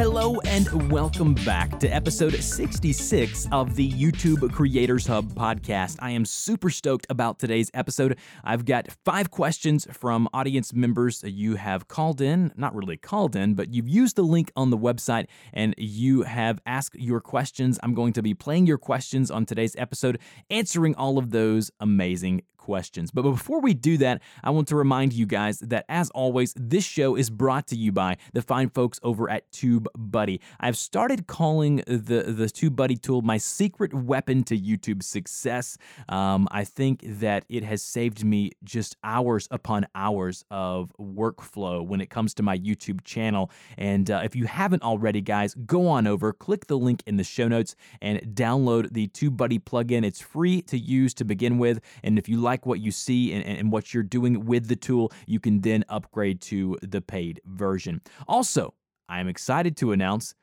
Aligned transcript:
Hello 0.00 0.40
and 0.46 0.90
welcome 0.90 1.34
back 1.34 1.78
to 1.78 1.86
episode 1.86 2.32
66 2.32 3.46
of 3.52 3.76
the 3.76 3.92
YouTube 3.92 4.50
Creators 4.50 5.06
Hub 5.06 5.26
podcast. 5.34 5.96
I 5.98 6.12
am 6.12 6.24
super 6.24 6.70
stoked 6.70 7.06
about 7.10 7.38
today's 7.38 7.70
episode. 7.74 8.16
I've 8.42 8.64
got 8.64 8.88
five 9.04 9.30
questions 9.30 9.86
from 9.92 10.26
audience 10.32 10.72
members 10.72 11.22
you 11.22 11.56
have 11.56 11.86
called 11.86 12.22
in, 12.22 12.50
not 12.56 12.74
really 12.74 12.96
called 12.96 13.36
in, 13.36 13.52
but 13.52 13.74
you've 13.74 13.90
used 13.90 14.16
the 14.16 14.22
link 14.22 14.50
on 14.56 14.70
the 14.70 14.78
website 14.78 15.26
and 15.52 15.74
you 15.76 16.22
have 16.22 16.62
asked 16.64 16.98
your 16.98 17.20
questions. 17.20 17.78
I'm 17.82 17.92
going 17.92 18.14
to 18.14 18.22
be 18.22 18.32
playing 18.32 18.66
your 18.66 18.78
questions 18.78 19.30
on 19.30 19.44
today's 19.44 19.76
episode, 19.76 20.18
answering 20.48 20.94
all 20.94 21.18
of 21.18 21.30
those 21.30 21.70
amazing 21.78 22.40
questions. 22.70 23.10
But 23.10 23.22
before 23.22 23.60
we 23.60 23.74
do 23.74 23.96
that, 23.96 24.22
I 24.44 24.50
want 24.50 24.68
to 24.68 24.76
remind 24.76 25.12
you 25.12 25.26
guys 25.26 25.58
that, 25.58 25.84
as 25.88 26.08
always, 26.10 26.54
this 26.56 26.84
show 26.84 27.16
is 27.16 27.28
brought 27.28 27.66
to 27.72 27.76
you 27.76 27.90
by 27.90 28.16
the 28.32 28.42
fine 28.42 28.70
folks 28.70 29.00
over 29.02 29.28
at 29.28 29.50
TubeBuddy. 29.50 30.38
I've 30.60 30.76
started 30.76 31.26
calling 31.26 31.82
the, 31.88 32.20
the 32.40 32.48
TubeBuddy 32.58 33.02
tool 33.02 33.22
my 33.22 33.38
secret 33.38 33.92
weapon 33.92 34.44
to 34.44 34.56
YouTube 34.56 35.02
success. 35.02 35.78
Um, 36.08 36.46
I 36.52 36.62
think 36.62 37.02
that 37.24 37.44
it 37.48 37.64
has 37.64 37.82
saved 37.82 38.24
me 38.24 38.52
just 38.62 38.96
hours 39.02 39.48
upon 39.50 39.88
hours 39.96 40.44
of 40.52 40.92
workflow 41.00 41.84
when 41.84 42.00
it 42.00 42.08
comes 42.08 42.34
to 42.34 42.44
my 42.44 42.56
YouTube 42.56 43.02
channel. 43.02 43.50
And 43.78 44.08
uh, 44.12 44.20
if 44.22 44.36
you 44.36 44.44
haven't 44.44 44.84
already, 44.84 45.22
guys, 45.22 45.56
go 45.66 45.88
on 45.88 46.06
over, 46.06 46.32
click 46.32 46.68
the 46.68 46.78
link 46.78 47.02
in 47.04 47.16
the 47.16 47.24
show 47.24 47.48
notes, 47.48 47.74
and 48.00 48.20
download 48.32 48.92
the 48.92 49.08
TubeBuddy 49.08 49.64
plugin. 49.64 50.04
It's 50.04 50.20
free 50.20 50.62
to 50.62 50.78
use 50.78 51.14
to 51.14 51.24
begin 51.24 51.58
with. 51.58 51.80
And 52.04 52.16
if 52.16 52.28
you 52.28 52.36
like 52.36 52.59
like 52.60 52.66
what 52.66 52.80
you 52.80 52.90
see 52.90 53.32
and, 53.32 53.44
and 53.44 53.72
what 53.72 53.94
you're 53.94 54.02
doing 54.02 54.44
with 54.44 54.68
the 54.68 54.76
tool, 54.76 55.12
you 55.26 55.40
can 55.40 55.60
then 55.60 55.84
upgrade 55.88 56.40
to 56.42 56.76
the 56.82 57.00
paid 57.00 57.40
version. 57.46 58.00
Also, 58.28 58.74
I 59.08 59.20
am 59.20 59.28
excited 59.28 59.76
to 59.78 59.92
announce 59.92 60.34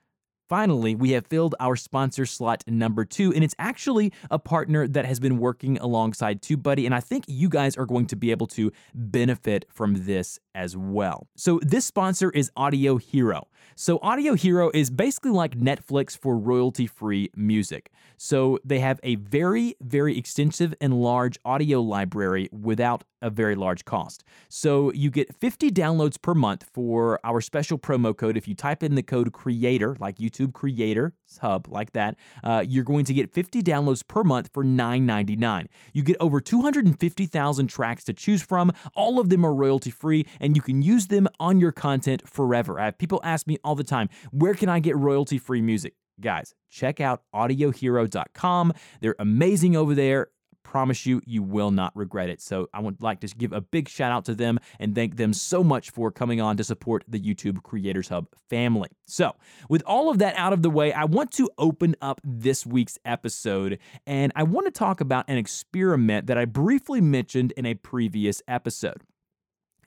Finally, 0.47 0.95
we 0.95 1.11
have 1.11 1.27
filled 1.27 1.55
our 1.59 1.75
sponsor 1.75 2.25
slot 2.25 2.63
number 2.67 3.03
two, 3.03 3.33
and 3.33 3.43
it's 3.43 3.55
actually 3.59 4.13
a 4.31 4.39
partner 4.39 4.87
that 4.87 5.05
has 5.05 5.19
been 5.19 5.39
working 5.39 5.77
alongside 5.79 6.41
TubeBuddy, 6.41 6.85
and 6.85 6.95
I 6.95 7.01
think 7.01 7.25
you 7.27 7.49
guys 7.49 7.75
are 7.75 7.85
going 7.85 8.05
to 8.07 8.15
be 8.15 8.31
able 8.31 8.47
to 8.47 8.71
benefit 8.93 9.65
from 9.69 10.05
this 10.05 10.39
as 10.55 10.77
well. 10.77 11.27
So, 11.35 11.59
this 11.61 11.85
sponsor 11.85 12.31
is 12.31 12.49
Audio 12.55 12.95
Hero. 12.95 13.47
So, 13.75 13.99
Audio 14.01 14.35
Hero 14.35 14.71
is 14.73 14.89
basically 14.89 15.31
like 15.31 15.57
Netflix 15.57 16.17
for 16.17 16.37
royalty 16.37 16.87
free 16.87 17.29
music. 17.35 17.91
So, 18.15 18.57
they 18.63 18.79
have 18.79 19.01
a 19.03 19.15
very, 19.15 19.75
very 19.81 20.17
extensive 20.17 20.73
and 20.79 21.01
large 21.01 21.37
audio 21.43 21.81
library 21.81 22.49
without 22.53 23.03
a 23.21 23.29
very 23.29 23.55
large 23.55 23.85
cost. 23.85 24.23
So, 24.49 24.91
you 24.93 25.09
get 25.09 25.35
50 25.35 25.71
downloads 25.71 26.21
per 26.21 26.33
month 26.33 26.69
for 26.73 27.19
our 27.23 27.41
special 27.41 27.77
promo 27.77 28.15
code. 28.15 28.37
If 28.37 28.47
you 28.47 28.55
type 28.55 28.83
in 28.83 28.95
the 28.95 29.03
code 29.03 29.31
CREATOR, 29.31 29.99
like 29.99 30.17
YouTube 30.17 30.53
Creator 30.53 31.13
Hub, 31.41 31.67
like 31.69 31.93
that, 31.93 32.15
uh, 32.43 32.63
you're 32.67 32.83
going 32.83 33.05
to 33.05 33.13
get 33.13 33.33
50 33.33 33.61
downloads 33.61 34.07
per 34.07 34.23
month 34.23 34.49
for 34.53 34.63
$9.99. 34.63 35.67
You 35.93 36.03
get 36.03 36.17
over 36.19 36.39
250,000 36.39 37.67
tracks 37.67 38.03
to 38.05 38.13
choose 38.13 38.41
from. 38.41 38.71
All 38.95 39.19
of 39.19 39.29
them 39.29 39.45
are 39.45 39.53
royalty 39.53 39.91
free, 39.91 40.25
and 40.39 40.55
you 40.55 40.61
can 40.61 40.81
use 40.81 41.07
them 41.07 41.27
on 41.39 41.59
your 41.59 41.71
content 41.71 42.27
forever. 42.27 42.79
I 42.79 42.85
have 42.85 42.97
people 42.97 43.19
ask 43.23 43.47
me 43.47 43.57
all 43.63 43.75
the 43.75 43.83
time, 43.83 44.09
where 44.31 44.53
can 44.53 44.69
I 44.69 44.79
get 44.79 44.95
royalty 44.95 45.37
free 45.37 45.61
music? 45.61 45.93
Guys, 46.19 46.55
check 46.69 46.99
out 46.99 47.21
audiohero.com. 47.33 48.73
They're 49.01 49.15
amazing 49.19 49.75
over 49.75 49.93
there 49.93 50.29
promise 50.67 51.05
you, 51.05 51.21
you 51.25 51.41
will 51.41 51.71
not 51.71 51.95
regret 51.95 52.29
it. 52.29 52.41
So 52.41 52.67
I 52.73 52.81
would 52.81 53.01
like 53.01 53.21
to 53.21 53.27
give 53.27 53.53
a 53.53 53.61
big 53.61 53.87
shout 53.87 54.11
out 54.11 54.25
to 54.25 54.35
them 54.35 54.59
and 54.79 54.93
thank 54.93 55.15
them 55.15 55.31
so 55.33 55.63
much 55.63 55.91
for 55.91 56.11
coming 56.11 56.41
on 56.41 56.57
to 56.57 56.63
support 56.63 57.05
the 57.07 57.19
YouTube 57.19 57.63
Creators 57.63 58.09
Hub 58.09 58.27
family. 58.49 58.89
So, 59.05 59.35
with 59.69 59.81
all 59.85 60.09
of 60.09 60.19
that 60.19 60.35
out 60.35 60.51
of 60.51 60.61
the 60.61 60.69
way, 60.69 60.91
I 60.91 61.05
want 61.05 61.31
to 61.33 61.49
open 61.57 61.95
up 62.01 62.19
this 62.23 62.65
week's 62.65 62.99
episode 63.05 63.79
and 64.05 64.33
I 64.35 64.43
want 64.43 64.67
to 64.67 64.71
talk 64.71 64.99
about 64.99 65.29
an 65.29 65.37
experiment 65.37 66.27
that 66.27 66.37
I 66.37 66.43
briefly 66.43 66.99
mentioned 66.99 67.53
in 67.55 67.65
a 67.65 67.73
previous 67.73 68.41
episode. 68.47 69.03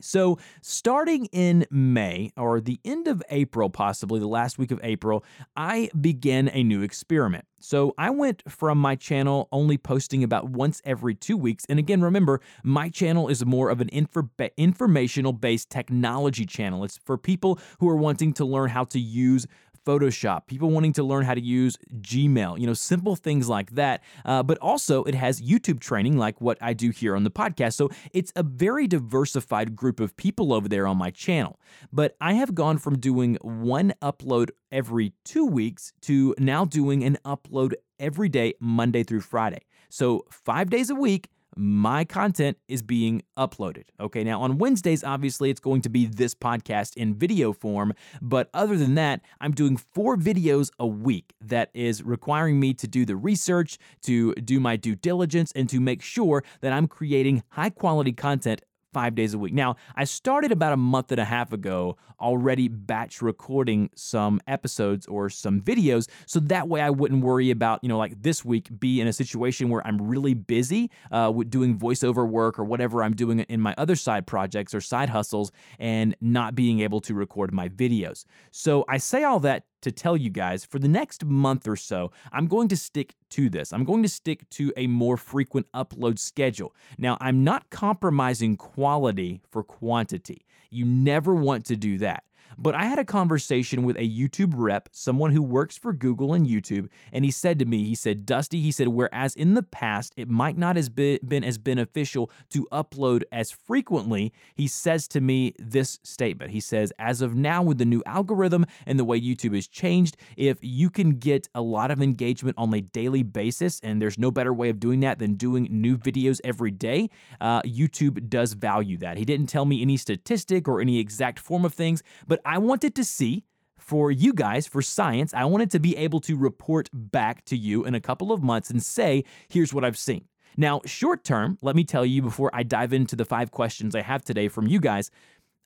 So, 0.01 0.39
starting 0.63 1.27
in 1.27 1.67
May 1.71 2.33
or 2.37 2.61
the 2.61 2.81
end 2.85 3.09
of 3.09 3.23
April, 3.31 3.71
possibly 3.71 4.21
the 4.21 4.29
last 4.29 4.59
week 4.59 4.71
of 4.71 4.81
April, 4.83 5.25
I 5.57 5.91
began 6.01 6.49
a 6.49 6.63
new 6.63 6.83
experiment. 6.83 7.45
So, 7.59 7.95
I 7.99 8.11
went 8.11 8.43
from 8.51 8.79
my 8.79 8.97
channel 8.97 9.49
only 9.53 9.79
posting 9.79 10.25
about 10.25 10.51
once 10.51 10.81
every 10.85 11.15
two 11.15 11.37
weeks. 11.37 11.65
And 11.69 11.79
again, 11.79 12.01
remember, 12.01 12.41
my 12.63 12.89
channel 12.89 13.29
is 13.29 13.45
more 13.45 13.71
of 13.71 13.81
an 13.81 13.89
infor- 13.89 14.51
informational 14.57 15.33
based 15.33 15.71
technology 15.71 16.47
channel. 16.47 16.85
It's 16.85 16.99
for 16.99 17.19
people 17.19 17.59
who 17.79 17.89
are 17.89 17.97
wanting 17.97 18.33
to 18.35 18.45
learn 18.45 18.71
how 18.71 18.85
to 18.85 19.01
use 19.01 19.47
Photoshop, 19.87 20.47
people 20.47 20.71
wanting 20.71 20.93
to 20.95 21.03
learn 21.03 21.25
how 21.25 21.35
to 21.35 21.41
use 21.41 21.77
Gmail, 22.01 22.59
you 22.59 22.67
know, 22.67 22.75
simple 22.75 23.17
things 23.17 23.49
like 23.49 23.73
that. 23.73 24.03
Uh, 24.25 24.43
but 24.43 24.59
also, 24.59 25.05
it 25.05 25.15
has 25.15 25.41
YouTube 25.41 25.81
training 25.81 26.17
like 26.17 26.41
what 26.41 26.59
I 26.61 26.73
do 26.73 26.91
here 26.91 27.17
on 27.17 27.25
the 27.25 27.31
podcast. 27.31 27.75
So 27.75 27.91
it's 28.13 28.33
a 28.37 28.43
very 28.43 28.87
diversified 28.87 29.75
group 29.75 30.01
of 30.01 30.17
people 30.17 30.53
over 30.53 30.69
there 30.69 30.87
on 30.87 30.97
my 30.97 31.11
channel. 31.11 31.59
But 31.93 32.17
I 32.21 32.35
have 32.35 32.55
gone 32.55 32.79
from 32.79 32.99
doing 32.99 33.37
one 33.43 33.95
upload 34.03 34.51
every 34.71 35.13
two 35.25 35.47
weeks 35.47 35.93
to 36.03 36.35
now 36.39 36.65
doing 36.65 37.03
an 37.05 37.19
upload 37.25 37.75
every 37.99 38.29
day, 38.29 38.55
Monday 38.61 39.03
through 39.03 39.21
Friday. 39.21 39.61
So 39.89 40.25
five 40.31 40.71
days 40.71 40.91
a 40.91 40.95
week 40.95 41.29
my 41.57 42.05
content 42.05 42.59
is 42.69 42.83
being 42.83 43.23
uploaded. 43.37 43.85
Okay, 43.99 44.25
now 44.25 44.43
on 44.43 44.59
Wednesdays, 44.59 45.05
obviously, 45.05 45.51
it's 45.51 45.61
going 45.61 45.83
to 45.83 45.89
be 45.89 46.07
this 46.07 46.35
podcast 46.35 46.97
in 46.97 47.15
video 47.15 47.53
form. 47.53 47.93
But 48.23 48.51
other 48.55 48.77
than 48.77 48.95
that, 48.95 49.21
I'm 49.41 49.53
doing 49.53 49.77
four 49.77 50.17
videos 50.17 50.71
a 50.79 50.87
week 50.87 51.35
that 51.41 51.71
is 51.75 52.03
requiring 52.03 52.61
me 52.61 52.75
to 52.75 52.87
do 52.87 53.05
the 53.05 53.17
research, 53.17 53.79
to 54.03 54.35
do 54.35 54.61
my 54.61 54.77
due 54.77 54.95
diligence, 54.95 55.53
and 55.55 55.69
to 55.69 55.81
make 55.81 56.03
sure 56.03 56.45
that 56.61 56.73
I'm 56.73 56.87
creating 56.87 57.43
high 57.51 57.71
quality 57.71 58.13
content 58.13 58.63
five 58.93 59.15
days 59.15 59.35
a 59.35 59.39
week. 59.39 59.53
Now, 59.53 59.77
I 59.97 60.05
started 60.05 60.53
about 60.53 60.73
a 60.73 60.77
month 60.77 61.13
and 61.13 61.21
a 61.21 61.25
half 61.25 61.53
ago 61.53 61.97
already 62.21 62.69
batch 62.69 63.23
recording 63.23 63.91
some 63.95 64.41
episodes 64.47 65.07
or 65.07 65.31
some 65.31 65.61
videos 65.61 66.09
so 66.27 66.39
that 66.41 66.69
way 66.69 66.81
I 66.81 66.91
wouldn't 66.91 67.25
worry 67.25 67.51
about, 67.51 67.83
you 67.83 67.89
know, 67.89 67.99
like 67.99 68.23
this 68.23 68.45
week 68.45 68.69
be 68.79 69.01
in 69.01 69.07
a 69.07 69.13
situation 69.13 69.71
where 69.71 69.87
I'm 69.87 70.01
really 70.01 70.35
busy 70.35 70.91
uh, 71.11 71.33
with 71.35 71.51
doing 71.51 71.79
voiceover 71.79 72.29
work 72.29 72.59
or 72.59 72.65
whatever 72.65 73.03
I'm 73.03 73.15
doing 73.15 73.41
in 73.41 73.61
my 73.61 73.75
other 73.79 73.97
side 73.97 74.27
projects 74.27 74.75
or 74.75 74.81
side 74.81 75.09
hustles 75.09 75.51
and 75.79 76.15
not 76.21 76.55
being 76.55 76.81
able 76.81 77.01
to 77.03 77.15
record 77.15 77.53
my 77.53 77.69
videos. 77.69 78.25
So 78.51 78.85
I 78.89 78.99
say 78.99 79.25
all 79.25 79.41
that 79.41 79.65
to 79.83 79.93
tell 79.93 80.17
you 80.17 80.31
guys 80.31 80.65
for 80.65 80.79
the 80.79 80.89
next 80.89 81.25
month 81.25 81.67
or 81.67 81.77
so, 81.77 82.13
I'm 82.33 82.47
going 82.47 82.69
to 82.69 82.77
stick 82.77 83.15
to 83.31 83.49
this. 83.49 83.73
I'm 83.73 83.85
going 83.85 84.03
to 84.03 84.09
stick 84.09 84.49
to 84.51 84.73
a 84.77 84.87
more 84.87 85.17
frequent 85.17 85.67
upload 85.73 86.19
schedule. 86.19 86.75
Now, 86.99 87.17
I'm 87.21 87.45
not 87.45 87.71
compromising 87.71 88.57
quality 88.57 89.43
for 89.51 89.63
quantity. 89.63 90.47
You 90.71 90.85
never 90.85 91.35
want 91.35 91.65
to 91.67 91.77
do 91.77 91.99
that. 91.99 92.25
But 92.59 92.75
I 92.75 92.85
had 92.85 92.99
a 92.99 93.05
conversation 93.05 93.83
with 93.85 93.97
a 93.97 94.09
YouTube 94.09 94.53
rep, 94.57 94.89
someone 94.93 95.33
who 95.33 95.43
works 95.43 95.79
for 95.79 95.93
Google 95.93 96.35
and 96.35 96.47
YouTube, 96.47 96.89
and 97.13 97.25
he 97.25 97.31
said 97.31 97.59
to 97.59 97.65
me, 97.65 97.85
he 97.85 97.95
said, 97.95 98.27
Dusty, 98.27 98.61
he 98.61 98.73
said, 98.73 98.89
whereas 98.89 99.35
in 99.35 99.55
the 99.55 99.63
past 99.63 100.13
it 100.17 100.29
might 100.29 100.59
not 100.59 100.77
have 100.77 100.95
been 100.95 101.45
as 101.45 101.59
beneficial 101.59 102.31
to 102.51 102.67
upload 102.73 103.23
as 103.33 103.51
frequently, 103.51 104.33
he 104.55 104.67
says 104.67 105.09
to 105.09 105.21
me 105.21 105.55
this 105.59 105.99
statement. 106.03 106.51
He 106.51 106.61
says, 106.61 106.93
as 106.99 107.23
of 107.23 107.35
now, 107.35 107.63
with 107.63 107.79
the 107.79 107.85
new 107.85 108.03
algorithm 108.07 108.67
and 108.87 108.99
the 108.99 109.05
way 109.05 109.21
YouTube 109.21 109.55
has 109.55 109.67
changed, 109.67 110.17
if 110.37 110.59
you 110.61 110.91
can 110.91 111.19
get 111.19 111.49
a 111.55 111.63
lot 111.63 111.91
of 111.91 112.03
engagement 112.03 112.57
on 112.59 112.73
a 112.75 112.81
daily 112.81 113.23
basis, 113.23 113.81
and 113.81 114.01
there's 114.01 114.19
no 114.19 114.31
better 114.31 114.53
way 114.53 114.69
of 114.69 114.81
doing 114.81 115.01
that 115.01 115.19
than 115.19 115.35
doing 115.35 115.69
new 115.71 115.97
videos 115.97 116.41
every 116.45 116.71
day, 116.71 117.09
uh, 117.41 117.63
YouTube 117.63 118.29
does 118.29 118.53
value 118.55 118.99
that. 118.99 119.17
He 119.17 119.25
didn't 119.25 119.47
tell 119.47 119.65
me 119.65 119.83
any 119.83 119.97
statistic 119.97 120.69
or 120.69 120.81
any 120.81 120.99
exact 120.99 121.39
form 121.39 121.65
of 121.65 121.75
things, 121.75 122.03
but 122.27 122.40
I 122.45 122.59
wanted 122.59 122.95
to 122.97 123.05
see 123.05 123.45
for 123.79 124.11
you 124.11 124.33
guys, 124.33 124.67
for 124.67 124.83
science, 124.83 125.35
I 125.35 125.45
wanted 125.47 125.71
to 125.73 125.81
be 125.81 125.97
able 125.97 126.21
to 126.21 126.37
report 126.37 126.89
back 126.93 127.45
to 127.47 127.57
you 127.57 127.85
in 127.85 127.95
a 127.95 128.01
couple 128.01 128.31
of 128.31 128.43
months 128.43 128.71
and 128.71 128.83
say, 128.83 129.25
here's 129.49 129.75
what 129.75 129.85
I've 129.85 129.99
seen. 129.99 130.27
Now, 130.57 130.81
short 130.85 131.25
term, 131.25 131.59
let 131.63 131.77
me 131.77 131.85
tell 131.85 132.05
you 132.05 132.23
before 132.23 132.51
I 132.53 132.63
dive 132.63 132.93
into 132.93 133.17
the 133.17 133.25
five 133.25 133.51
questions 133.51 133.95
I 133.95 134.03
have 134.03 134.25
today 134.25 134.49
from 134.49 134.67
you 134.67 134.81
guys, 134.81 135.11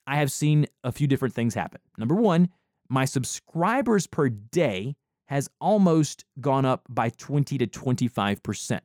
I 0.07 0.17
have 0.17 0.31
seen 0.31 0.67
a 0.83 0.91
few 0.91 1.07
different 1.07 1.33
things 1.33 1.53
happen. 1.53 1.81
Number 1.97 2.15
one, 2.15 2.49
my 2.89 3.05
subscribers 3.05 4.07
per 4.07 4.29
day 4.29 4.95
has 5.27 5.49
almost 5.59 6.23
gone 6.39 6.65
up 6.65 6.83
by 6.87 7.09
20 7.09 7.57
to 7.57 7.67
25%. 7.67 8.79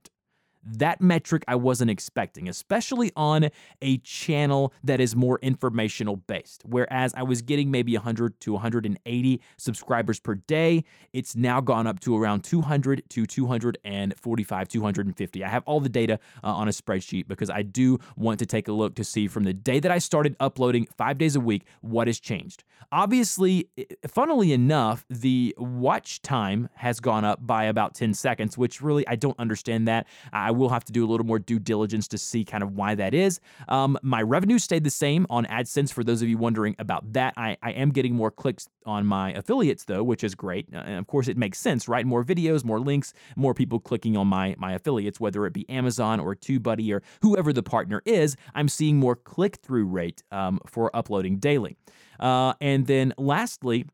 That 0.65 1.01
metric 1.01 1.45
I 1.49 1.55
wasn't 1.57 1.91
expecting, 1.91 2.49
especially 2.49 3.13
on 3.17 3.51
a 3.81 3.99
channel 3.99 4.73
that 4.85 5.01
is 5.01 5.17
more 5.17 5.39
informational 5.43 6.17
based. 6.17 6.63
Whereas 6.65 7.15
I 7.15 7.23
was 7.23 7.43
getting 7.43 7.71
maybe 7.71 7.95
100 7.95 8.41
to 8.41 8.53
180 8.53 9.41
subscribers 9.57 10.21
per 10.21 10.35
day, 10.35 10.85
it's 11.13 11.35
now 11.35 11.61
gone 11.61 11.87
up 11.87 12.01
to 12.01 12.17
around 12.17 12.45
200 12.45 13.03
to 13.11 13.27
245, 13.27 14.69
250. 14.69 15.45
I 15.45 15.49
have 15.49 15.63
all 15.67 15.81
the 15.81 15.89
data 15.89 16.19
uh, 16.45 16.49
on 16.49 16.69
a 16.69 16.73
spreadsheet 16.73 17.27
because 17.29 17.51
I 17.51 17.63
do 17.63 17.99
want 18.17 18.39
to 18.41 18.47
take 18.47 18.69
a 18.69 18.73
look 18.73 18.95
to 18.97 19.05
see 19.05 19.29
from 19.29 19.45
the 19.45 19.55
day 19.55 19.81
that 19.81 19.91
I 19.91 19.99
started 19.99 20.37
uploading 20.41 20.87
five 20.97 21.19
days 21.19 21.37
a 21.37 21.41
week 21.41 21.65
what 21.81 22.07
has 22.07 22.21
changed. 22.21 22.65
Obviously, 22.93 23.69
funnily 24.07 24.53
enough, 24.53 25.05
the 25.09 25.55
watch 25.59 26.23
time 26.23 26.69
has 26.75 26.99
gone 26.99 27.25
up 27.25 27.47
by 27.47 27.65
about 27.65 27.95
10 27.95 28.15
seconds, 28.15 28.59
which 28.59 28.81
really 28.81 29.07
I 29.07 29.17
don't 29.17 29.39
understand 29.39 29.87
that. 29.87 30.07
I 30.33 30.50
will 30.51 30.69
have 30.71 30.85
to 30.85 30.93
do 30.93 31.05
a 31.05 31.09
little 31.09 31.27
more 31.27 31.39
due 31.39 31.59
diligence 31.59 32.09
to 32.09 32.19
see 32.19 32.45
kind 32.45 32.63
of 32.63 32.73
why 32.73 32.95
that 32.95 33.15
is. 33.15 33.41
Um, 33.69 33.99
my 34.03 34.23
revenue 34.23 34.59
stayed 34.59 34.85
the 34.85 34.91
same 34.91 35.27
on 35.31 35.47
AdSense. 35.47 35.93
For 35.93 36.05
those 36.05 36.23
of 36.23 36.29
you 36.29 36.39
wondering 36.39 36.77
about 36.79 37.13
that, 37.13 37.35
I, 37.37 37.57
I 37.63 37.73
am 37.73 37.91
getting 37.91 38.15
more 38.15 38.31
clicks 38.31 38.69
on 38.87 39.07
my 39.07 39.33
affiliates 39.33 39.85
though, 39.85 40.03
which 40.03 40.25
is 40.25 40.35
great. 40.35 40.67
Uh, 40.73 40.79
and 40.79 40.99
of 40.99 41.07
course, 41.07 41.29
it 41.29 41.37
makes 41.37 41.59
sense, 41.59 41.89
right? 41.89 42.07
More 42.07 42.25
videos, 42.25 42.65
more 42.65 42.81
links, 42.81 43.13
more 43.37 43.55
people 43.55 43.79
clicking 43.81 44.17
on 44.17 44.27
my 44.27 44.55
my 44.59 44.73
affiliates, 44.73 45.21
whether 45.21 45.47
it 45.47 45.53
be 45.53 45.69
Amazon 45.69 46.21
or 46.21 46.35
TubeBuddy 46.35 46.93
or 46.93 47.03
whoever 47.23 47.53
the 47.53 47.63
partner 47.63 48.03
is. 48.05 48.37
I'm 48.55 48.69
seeing 48.69 48.97
more 48.99 49.17
click 49.17 49.57
through 49.57 49.87
rate 49.87 50.23
um, 50.31 50.61
for 50.67 50.95
uploading 50.95 51.39
daily. 51.39 51.77
Uh, 52.19 52.55
and 52.61 52.87
then 52.87 53.15
lastly, 53.17 53.87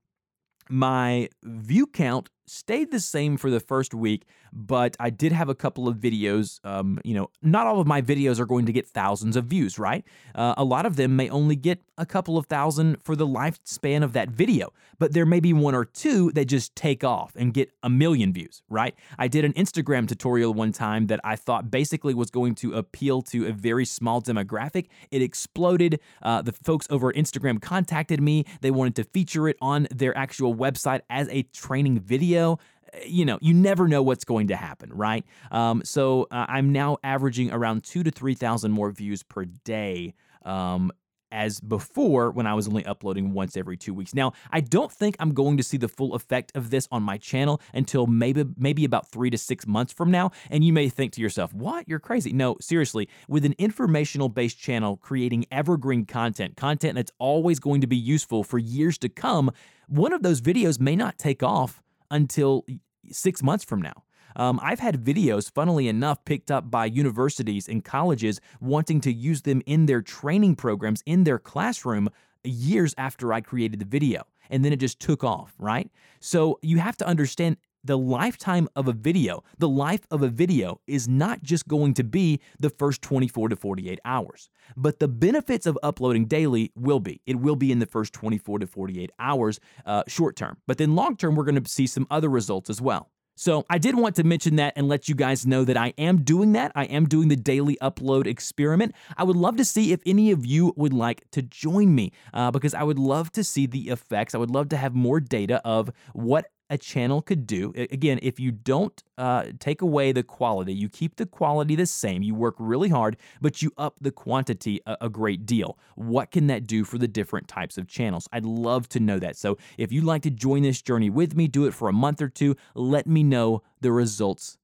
my 0.68 1.28
view 1.44 1.86
count 1.86 2.28
stayed 2.46 2.90
the 2.90 3.00
same 3.00 3.36
for 3.36 3.50
the 3.50 3.60
first 3.60 3.94
week, 3.94 4.24
but 4.52 4.96
I 5.00 5.10
did 5.10 5.32
have 5.32 5.48
a 5.48 5.54
couple 5.54 5.88
of 5.88 5.96
videos. 5.96 6.64
Um, 6.64 6.98
you 7.04 7.14
know, 7.14 7.30
not 7.42 7.66
all 7.66 7.80
of 7.80 7.86
my 7.86 8.00
videos 8.02 8.38
are 8.38 8.46
going 8.46 8.66
to 8.66 8.72
get 8.72 8.86
thousands 8.86 9.36
of 9.36 9.46
views, 9.46 9.78
right? 9.78 10.04
Uh, 10.34 10.54
a 10.56 10.64
lot 10.64 10.86
of 10.86 10.96
them 10.96 11.16
may 11.16 11.28
only 11.28 11.56
get 11.56 11.80
a 11.98 12.06
couple 12.06 12.38
of 12.38 12.46
thousand 12.46 13.02
for 13.02 13.16
the 13.16 13.26
lifespan 13.26 14.02
of 14.02 14.12
that 14.12 14.30
video, 14.30 14.72
but 14.98 15.12
there 15.12 15.26
may 15.26 15.40
be 15.40 15.52
one 15.52 15.74
or 15.74 15.84
two 15.84 16.30
that 16.32 16.46
just 16.46 16.74
take 16.76 17.02
off 17.02 17.32
and 17.36 17.54
get 17.54 17.70
a 17.82 17.90
million 17.90 18.32
views, 18.32 18.62
right? 18.68 18.94
I 19.18 19.28
did 19.28 19.44
an 19.44 19.52
Instagram 19.54 20.08
tutorial 20.08 20.54
one 20.54 20.72
time 20.72 21.06
that 21.08 21.20
I 21.24 21.36
thought 21.36 21.70
basically 21.70 22.14
was 22.14 22.30
going 22.30 22.54
to 22.56 22.74
appeal 22.74 23.22
to 23.22 23.46
a 23.46 23.52
very 23.52 23.84
small 23.84 24.22
demographic. 24.22 24.86
It 25.10 25.22
exploded. 25.22 26.00
Uh, 26.22 26.42
the 26.42 26.52
folks 26.52 26.86
over 26.90 27.10
at 27.10 27.16
Instagram 27.16 27.60
contacted 27.60 28.20
me. 28.20 28.44
They 28.60 28.70
wanted 28.70 28.96
to 28.96 29.04
feature 29.04 29.48
it 29.48 29.56
on 29.60 29.88
their 29.90 30.16
actual 30.16 30.54
website 30.54 31.00
as 31.10 31.28
a 31.30 31.42
training 31.42 32.00
video 32.00 32.35
video, 32.36 32.58
you 33.04 33.24
know, 33.24 33.38
you 33.40 33.52
never 33.52 33.88
know 33.88 34.02
what's 34.02 34.24
going 34.24 34.48
to 34.48 34.56
happen, 34.56 34.92
right? 34.92 35.24
Um, 35.50 35.82
so 35.84 36.26
uh, 36.30 36.46
I'm 36.48 36.72
now 36.72 36.98
averaging 37.02 37.52
around 37.52 37.84
two 37.84 38.02
to 38.02 38.10
3,000 38.10 38.70
more 38.70 38.90
views 38.90 39.22
per 39.22 39.44
day. 39.44 40.14
Um, 40.44 40.92
as 41.32 41.58
before 41.58 42.30
when 42.30 42.46
I 42.46 42.54
was 42.54 42.68
only 42.68 42.86
uploading 42.86 43.32
once 43.32 43.56
every 43.56 43.76
two 43.76 43.92
weeks. 43.92 44.14
Now, 44.14 44.32
I 44.52 44.60
don't 44.60 44.92
think 44.92 45.16
I'm 45.18 45.34
going 45.34 45.56
to 45.56 45.62
see 45.64 45.76
the 45.76 45.88
full 45.88 46.14
effect 46.14 46.52
of 46.54 46.70
this 46.70 46.86
on 46.92 47.02
my 47.02 47.18
channel 47.18 47.60
until 47.74 48.06
maybe 48.06 48.44
maybe 48.56 48.84
about 48.84 49.08
three 49.08 49.28
to 49.30 49.36
six 49.36 49.66
months 49.66 49.92
from 49.92 50.12
now. 50.12 50.30
And 50.50 50.62
you 50.62 50.72
may 50.72 50.88
think 50.88 51.12
to 51.14 51.20
yourself, 51.20 51.52
"What? 51.52 51.88
You're 51.88 51.98
crazy." 51.98 52.32
No, 52.32 52.56
seriously. 52.60 53.08
With 53.28 53.44
an 53.44 53.56
informational 53.58 54.28
based 54.28 54.56
channel 54.56 54.96
creating 54.96 55.46
evergreen 55.50 56.06
content, 56.06 56.56
content 56.56 56.94
that's 56.94 57.12
always 57.18 57.58
going 57.58 57.80
to 57.80 57.88
be 57.88 57.96
useful 57.96 58.44
for 58.44 58.58
years 58.58 58.96
to 58.98 59.08
come, 59.08 59.50
one 59.88 60.12
of 60.12 60.22
those 60.22 60.40
videos 60.40 60.78
may 60.78 60.94
not 60.94 61.18
take 61.18 61.42
off 61.42 61.82
until 62.10 62.64
six 63.10 63.42
months 63.42 63.64
from 63.64 63.80
now. 63.82 64.02
Um, 64.36 64.60
I've 64.62 64.80
had 64.80 65.02
videos, 65.02 65.50
funnily 65.50 65.88
enough, 65.88 66.24
picked 66.24 66.50
up 66.50 66.70
by 66.70 66.84
universities 66.84 67.68
and 67.68 67.82
colleges 67.82 68.40
wanting 68.60 69.00
to 69.02 69.12
use 69.12 69.42
them 69.42 69.62
in 69.64 69.86
their 69.86 70.02
training 70.02 70.56
programs 70.56 71.02
in 71.06 71.24
their 71.24 71.38
classroom 71.38 72.10
years 72.44 72.94
after 72.98 73.32
I 73.32 73.40
created 73.40 73.80
the 73.80 73.86
video. 73.86 74.24
And 74.50 74.64
then 74.64 74.72
it 74.72 74.76
just 74.76 75.00
took 75.00 75.24
off, 75.24 75.54
right? 75.58 75.90
So 76.20 76.58
you 76.62 76.78
have 76.78 76.96
to 76.98 77.06
understand 77.06 77.56
the 77.86 77.98
lifetime 77.98 78.68
of 78.76 78.88
a 78.88 78.92
video, 78.92 79.42
the 79.58 79.68
life 79.68 80.06
of 80.10 80.22
a 80.22 80.28
video 80.28 80.80
is 80.86 81.08
not 81.08 81.42
just 81.42 81.68
going 81.68 81.94
to 81.94 82.04
be 82.04 82.40
the 82.58 82.70
first 82.70 83.02
24 83.02 83.50
to 83.50 83.56
48 83.56 84.00
hours, 84.04 84.50
but 84.76 84.98
the 84.98 85.08
benefits 85.08 85.66
of 85.66 85.78
uploading 85.82 86.26
daily 86.26 86.72
will 86.74 87.00
be. 87.00 87.20
It 87.26 87.36
will 87.36 87.56
be 87.56 87.72
in 87.72 87.78
the 87.78 87.86
first 87.86 88.12
24 88.12 88.60
to 88.60 88.66
48 88.66 89.10
hours 89.18 89.60
uh, 89.84 90.02
short 90.08 90.36
term. 90.36 90.58
But 90.66 90.78
then 90.78 90.94
long 90.94 91.16
term, 91.16 91.34
we're 91.36 91.44
going 91.44 91.62
to 91.62 91.70
see 91.70 91.86
some 91.86 92.06
other 92.10 92.28
results 92.28 92.70
as 92.70 92.80
well. 92.80 93.10
So, 93.38 93.66
I 93.68 93.76
did 93.76 93.96
want 93.96 94.16
to 94.16 94.24
mention 94.24 94.56
that 94.56 94.72
and 94.76 94.88
let 94.88 95.10
you 95.10 95.14
guys 95.14 95.44
know 95.44 95.62
that 95.64 95.76
I 95.76 95.92
am 95.98 96.22
doing 96.22 96.52
that. 96.52 96.72
I 96.74 96.84
am 96.84 97.04
doing 97.04 97.28
the 97.28 97.36
daily 97.36 97.76
upload 97.82 98.26
experiment. 98.26 98.94
I 99.18 99.24
would 99.24 99.36
love 99.36 99.56
to 99.58 99.64
see 99.64 99.92
if 99.92 100.00
any 100.06 100.30
of 100.30 100.46
you 100.46 100.72
would 100.74 100.94
like 100.94 101.30
to 101.32 101.42
join 101.42 101.94
me 101.94 102.12
uh, 102.32 102.50
because 102.50 102.72
I 102.72 102.82
would 102.82 102.98
love 102.98 103.30
to 103.32 103.44
see 103.44 103.66
the 103.66 103.90
effects. 103.90 104.34
I 104.34 104.38
would 104.38 104.50
love 104.50 104.70
to 104.70 104.78
have 104.78 104.94
more 104.94 105.20
data 105.20 105.60
of 105.66 105.90
what 106.14 106.46
a 106.70 106.78
channel 106.78 107.22
could 107.22 107.46
do. 107.46 107.72
Again, 107.76 108.18
if 108.22 108.40
you 108.40 108.50
don't 108.50 109.02
uh, 109.18 109.46
take 109.58 109.82
away 109.82 110.12
the 110.12 110.22
quality, 110.22 110.72
you 110.72 110.88
keep 110.88 111.16
the 111.16 111.26
quality 111.26 111.76
the 111.76 111.86
same, 111.86 112.22
you 112.22 112.34
work 112.34 112.54
really 112.58 112.88
hard, 112.88 113.16
but 113.40 113.62
you 113.62 113.72
up 113.78 113.96
the 114.00 114.10
quantity 114.10 114.80
a, 114.86 114.96
a, 115.02 115.08
great 115.08 115.46
deal. 115.46 115.78
What 115.94 116.30
can 116.30 116.48
that 116.48 116.66
do 116.66 116.84
for 116.84 116.98
the 116.98 117.08
different 117.08 117.48
types 117.48 117.78
of 117.78 117.86
channels? 117.86 118.28
I'd 118.32 118.44
love 118.44 118.88
to 118.90 119.00
know 119.00 119.18
that. 119.18 119.36
So 119.36 119.58
if 119.78 119.92
you'd 119.92 120.04
like 120.04 120.22
to 120.22 120.30
join 120.30 120.62
this 120.62 120.82
journey 120.82 121.10
with 121.10 121.36
me, 121.36 121.46
do 121.46 121.66
it 121.66 121.74
for 121.74 121.88
a 121.88 121.92
month 121.92 122.20
or 122.20 122.28
two, 122.28 122.56
let 122.74 123.06
me 123.06 123.22
know 123.22 123.62
the 123.80 123.92
results 123.92 124.58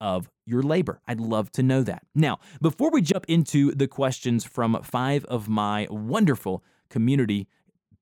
of 0.00 0.28
your 0.44 0.62
labor. 0.62 1.00
I'd 1.06 1.20
love 1.20 1.50
to 1.52 1.62
know 1.62 1.82
that. 1.82 2.02
Now, 2.14 2.38
before 2.60 2.90
we 2.90 3.00
jump 3.00 3.24
into 3.28 3.72
the 3.72 3.88
questions 3.88 4.44
from 4.44 4.82
five 4.82 5.24
of 5.26 5.48
my 5.48 5.86
wonderful 5.90 6.62
community 6.90 7.48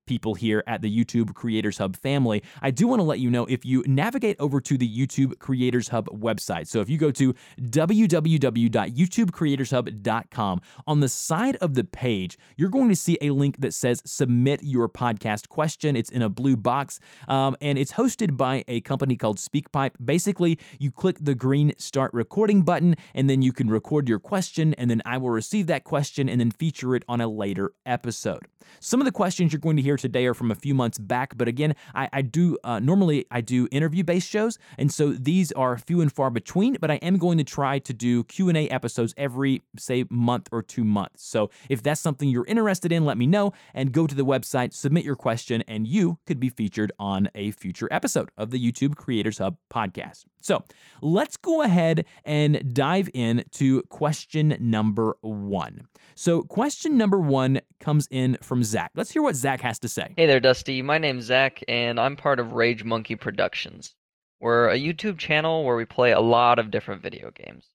people 0.05 0.35
here 0.35 0.63
at 0.67 0.81
the 0.81 0.95
YouTube 0.95 1.33
Creators 1.33 1.77
Hub 1.77 1.95
family, 1.95 2.43
I 2.61 2.71
do 2.71 2.87
want 2.87 2.99
to 2.99 3.03
let 3.03 3.19
you 3.19 3.29
know 3.29 3.45
if 3.45 3.63
you 3.65 3.83
navigate 3.87 4.35
over 4.39 4.59
to 4.61 4.77
the 4.77 4.87
YouTube 4.87 5.39
Creators 5.39 5.89
Hub 5.89 6.07
website. 6.07 6.67
So 6.67 6.79
if 6.81 6.89
you 6.89 6.97
go 6.97 7.11
to 7.11 7.33
www.youtubecreatorshub.com, 7.61 10.61
on 10.87 10.99
the 10.99 11.09
side 11.09 11.55
of 11.57 11.75
the 11.75 11.83
page, 11.83 12.37
you're 12.57 12.69
going 12.69 12.89
to 12.89 12.95
see 12.95 13.17
a 13.21 13.29
link 13.31 13.59
that 13.59 13.73
says 13.73 14.01
Submit 14.05 14.61
Your 14.63 14.89
Podcast 14.89 15.49
Question. 15.49 15.95
It's 15.95 16.09
in 16.09 16.21
a 16.21 16.29
blue 16.29 16.55
box 16.55 16.99
um, 17.27 17.55
and 17.61 17.77
it's 17.77 17.93
hosted 17.93 18.37
by 18.37 18.63
a 18.67 18.81
company 18.81 19.15
called 19.15 19.37
SpeakPipe. 19.37 19.91
Basically, 20.03 20.59
you 20.79 20.91
click 20.91 21.17
the 21.19 21.35
green 21.35 21.73
Start 21.77 22.13
Recording 22.13 22.63
button 22.63 22.95
and 23.13 23.29
then 23.29 23.41
you 23.41 23.51
can 23.51 23.69
record 23.69 24.09
your 24.09 24.19
question, 24.19 24.73
and 24.75 24.89
then 24.89 25.01
I 25.05 25.17
will 25.17 25.29
receive 25.29 25.67
that 25.67 25.83
question 25.83 26.29
and 26.29 26.39
then 26.39 26.51
feature 26.51 26.95
it 26.95 27.03
on 27.07 27.21
a 27.21 27.27
later 27.27 27.73
episode. 27.85 28.47
Some 28.79 29.01
of 29.01 29.05
the 29.05 29.11
questions 29.11 29.51
you're 29.51 29.59
going 29.59 29.77
to 29.77 29.81
hear 29.81 29.92
here 29.93 29.97
today 29.97 30.25
are 30.25 30.33
from 30.33 30.49
a 30.49 30.55
few 30.55 30.73
months 30.73 30.97
back, 30.97 31.37
but 31.37 31.47
again, 31.47 31.75
I, 31.93 32.09
I 32.11 32.21
do 32.23 32.57
uh, 32.63 32.79
normally 32.79 33.25
I 33.29 33.41
do 33.41 33.67
interview 33.71 34.03
based 34.03 34.27
shows, 34.27 34.57
and 34.77 34.91
so 34.91 35.13
these 35.13 35.51
are 35.51 35.77
few 35.77 36.01
and 36.01 36.11
far 36.11 36.31
between. 36.31 36.77
But 36.81 36.89
I 36.89 36.95
am 36.95 37.17
going 37.17 37.37
to 37.37 37.43
try 37.43 37.79
to 37.79 37.93
do 37.93 38.23
Q 38.23 38.49
and 38.49 38.57
A 38.57 38.67
episodes 38.69 39.13
every 39.17 39.61
say 39.77 40.05
month 40.09 40.49
or 40.51 40.63
two 40.63 40.83
months. 40.83 41.23
So 41.23 41.51
if 41.69 41.83
that's 41.83 42.01
something 42.01 42.29
you're 42.29 42.45
interested 42.45 42.91
in, 42.91 43.05
let 43.05 43.17
me 43.17 43.27
know 43.27 43.53
and 43.73 43.91
go 43.91 44.07
to 44.07 44.15
the 44.15 44.25
website, 44.25 44.73
submit 44.73 45.05
your 45.05 45.15
question, 45.15 45.63
and 45.67 45.87
you 45.87 46.17
could 46.25 46.39
be 46.39 46.49
featured 46.49 46.91
on 46.97 47.29
a 47.35 47.51
future 47.51 47.87
episode 47.91 48.31
of 48.37 48.49
the 48.49 48.59
YouTube 48.59 48.95
Creators 48.95 49.37
Hub 49.37 49.57
podcast. 49.71 50.25
So 50.41 50.63
let's 51.01 51.37
go 51.37 51.61
ahead 51.61 52.05
and 52.25 52.73
dive 52.73 53.09
in 53.13 53.45
to 53.51 53.83
question 53.83 54.57
number 54.59 55.15
one. 55.21 55.87
So, 56.15 56.43
question 56.43 56.97
number 56.97 57.19
one 57.19 57.61
comes 57.79 58.07
in 58.11 58.37
from 58.41 58.63
Zach. 58.63 58.91
Let's 58.95 59.11
hear 59.11 59.21
what 59.21 59.35
Zach 59.35 59.61
has 59.61 59.79
to 59.83 59.89
say. 59.89 60.13
Hey 60.15 60.27
there, 60.27 60.39
Dusty. 60.39 60.81
My 60.81 60.97
name's 60.97 61.25
Zach, 61.25 61.61
and 61.67 61.99
I'm 61.99 62.15
part 62.15 62.39
of 62.39 62.53
Rage 62.53 62.85
Monkey 62.85 63.17
Productions. 63.17 63.93
We're 64.39 64.69
a 64.69 64.79
YouTube 64.79 65.17
channel 65.17 65.65
where 65.65 65.75
we 65.75 65.83
play 65.83 66.13
a 66.13 66.21
lot 66.21 66.57
of 66.57 66.71
different 66.71 67.01
video 67.01 67.31
games. 67.31 67.69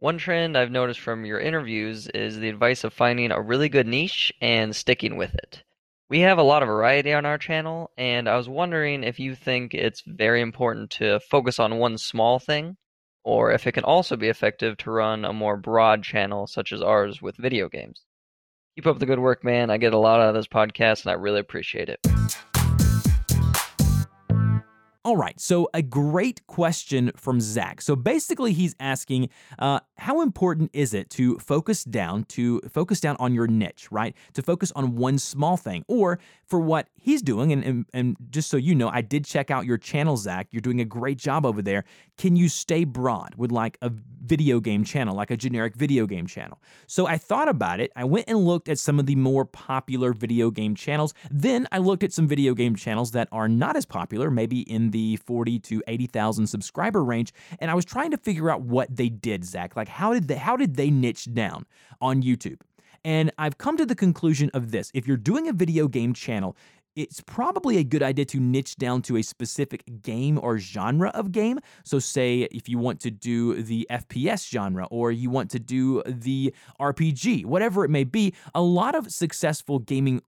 One 0.00 0.18
trend 0.18 0.54
I've 0.54 0.70
noticed 0.70 1.00
from 1.00 1.24
your 1.24 1.40
interviews 1.40 2.08
is 2.08 2.38
the 2.38 2.50
advice 2.50 2.84
of 2.84 2.92
finding 2.92 3.30
a 3.30 3.40
really 3.40 3.70
good 3.70 3.86
niche 3.86 4.34
and 4.42 4.76
sticking 4.76 5.16
with 5.16 5.34
it. 5.34 5.64
We 6.10 6.20
have 6.20 6.36
a 6.36 6.42
lot 6.42 6.62
of 6.62 6.68
variety 6.68 7.14
on 7.14 7.24
our 7.24 7.38
channel, 7.38 7.90
and 7.96 8.28
I 8.28 8.36
was 8.36 8.48
wondering 8.48 9.02
if 9.02 9.18
you 9.18 9.34
think 9.34 9.72
it's 9.72 10.02
very 10.06 10.42
important 10.42 10.90
to 10.98 11.20
focus 11.20 11.58
on 11.58 11.78
one 11.78 11.96
small 11.96 12.38
thing, 12.38 12.76
or 13.24 13.50
if 13.50 13.66
it 13.66 13.72
can 13.72 13.84
also 13.84 14.14
be 14.14 14.28
effective 14.28 14.76
to 14.78 14.90
run 14.90 15.24
a 15.24 15.32
more 15.32 15.56
broad 15.56 16.02
channel 16.02 16.46
such 16.46 16.70
as 16.70 16.82
ours 16.82 17.22
with 17.22 17.38
video 17.38 17.70
games. 17.70 18.04
Keep 18.80 18.86
up 18.86 18.98
the 18.98 19.04
good 19.04 19.18
work, 19.18 19.44
man. 19.44 19.68
I 19.68 19.76
get 19.76 19.92
a 19.92 19.98
lot 19.98 20.22
out 20.22 20.30
of 20.30 20.34
this 20.34 20.46
podcast, 20.46 21.04
and 21.04 21.10
I 21.10 21.12
really 21.12 21.38
appreciate 21.38 21.90
it. 21.90 22.00
All 25.02 25.16
right, 25.16 25.40
so 25.40 25.66
a 25.72 25.80
great 25.80 26.46
question 26.46 27.10
from 27.16 27.40
Zach. 27.40 27.80
So 27.80 27.96
basically, 27.96 28.52
he's 28.52 28.74
asking, 28.78 29.30
uh, 29.58 29.80
how 29.96 30.20
important 30.20 30.70
is 30.74 30.92
it 30.92 31.08
to 31.10 31.38
focus 31.38 31.84
down 31.84 32.24
to 32.24 32.60
focus 32.70 33.00
down 33.00 33.16
on 33.18 33.32
your 33.32 33.46
niche, 33.46 33.88
right? 33.90 34.14
To 34.34 34.42
focus 34.42 34.70
on 34.76 34.96
one 34.96 35.18
small 35.18 35.56
thing, 35.56 35.86
or 35.88 36.18
for 36.44 36.60
what 36.60 36.88
he's 36.96 37.22
doing. 37.22 37.50
And, 37.50 37.64
and 37.64 37.86
and 37.94 38.16
just 38.28 38.50
so 38.50 38.58
you 38.58 38.74
know, 38.74 38.90
I 38.90 39.00
did 39.00 39.24
check 39.24 39.50
out 39.50 39.64
your 39.64 39.78
channel, 39.78 40.18
Zach. 40.18 40.48
You're 40.50 40.60
doing 40.60 40.82
a 40.82 40.84
great 40.84 41.16
job 41.16 41.46
over 41.46 41.62
there. 41.62 41.84
Can 42.18 42.36
you 42.36 42.50
stay 42.50 42.84
broad 42.84 43.36
with 43.36 43.50
like 43.50 43.78
a 43.80 43.90
video 43.90 44.60
game 44.60 44.84
channel, 44.84 45.16
like 45.16 45.30
a 45.30 45.36
generic 45.36 45.76
video 45.76 46.06
game 46.06 46.26
channel? 46.26 46.60
So 46.86 47.06
I 47.06 47.16
thought 47.16 47.48
about 47.48 47.80
it. 47.80 47.90
I 47.96 48.04
went 48.04 48.28
and 48.28 48.38
looked 48.38 48.68
at 48.68 48.78
some 48.78 48.98
of 48.98 49.06
the 49.06 49.16
more 49.16 49.46
popular 49.46 50.12
video 50.12 50.50
game 50.50 50.74
channels. 50.74 51.14
Then 51.30 51.66
I 51.72 51.78
looked 51.78 52.02
at 52.02 52.12
some 52.12 52.28
video 52.28 52.52
game 52.52 52.76
channels 52.76 53.12
that 53.12 53.28
are 53.32 53.48
not 53.48 53.76
as 53.76 53.86
popular, 53.86 54.30
maybe 54.30 54.60
in 54.60 54.89
the 54.90 55.16
40 55.16 55.58
to 55.60 55.82
80,000 55.86 56.46
subscriber 56.46 57.04
range, 57.04 57.32
and 57.58 57.70
I 57.70 57.74
was 57.74 57.84
trying 57.84 58.10
to 58.10 58.16
figure 58.16 58.50
out 58.50 58.62
what 58.62 58.94
they 58.94 59.08
did, 59.08 59.44
Zach. 59.44 59.76
Like 59.76 59.88
how 59.88 60.12
did 60.12 60.28
they 60.28 60.36
how 60.36 60.56
did 60.56 60.76
they 60.76 60.90
niche 60.90 61.32
down 61.32 61.66
on 62.00 62.22
YouTube? 62.22 62.60
And 63.04 63.30
I've 63.38 63.58
come 63.58 63.76
to 63.76 63.86
the 63.86 63.94
conclusion 63.94 64.50
of 64.52 64.72
this. 64.72 64.90
If 64.94 65.06
you're 65.08 65.16
doing 65.16 65.48
a 65.48 65.52
video 65.52 65.88
game 65.88 66.12
channel, 66.12 66.56
it's 66.96 67.20
probably 67.20 67.78
a 67.78 67.84
good 67.84 68.02
idea 68.02 68.24
to 68.26 68.40
niche 68.40 68.76
down 68.76 69.02
to 69.02 69.16
a 69.16 69.22
specific 69.22 70.02
game 70.02 70.38
or 70.42 70.58
genre 70.58 71.10
of 71.10 71.32
game. 71.32 71.60
So, 71.84 71.98
say 71.98 72.48
if 72.50 72.68
you 72.68 72.78
want 72.78 73.00
to 73.00 73.10
do 73.10 73.62
the 73.62 73.86
FPS 73.90 74.48
genre 74.48 74.86
or 74.90 75.12
you 75.12 75.30
want 75.30 75.50
to 75.52 75.58
do 75.58 76.02
the 76.04 76.54
RPG, 76.80 77.46
whatever 77.46 77.84
it 77.84 77.90
may 77.90 78.04
be, 78.04 78.34
a 78.54 78.62
lot 78.62 78.94
of 78.94 79.10
successful 79.10 79.78
gaming 79.78 80.22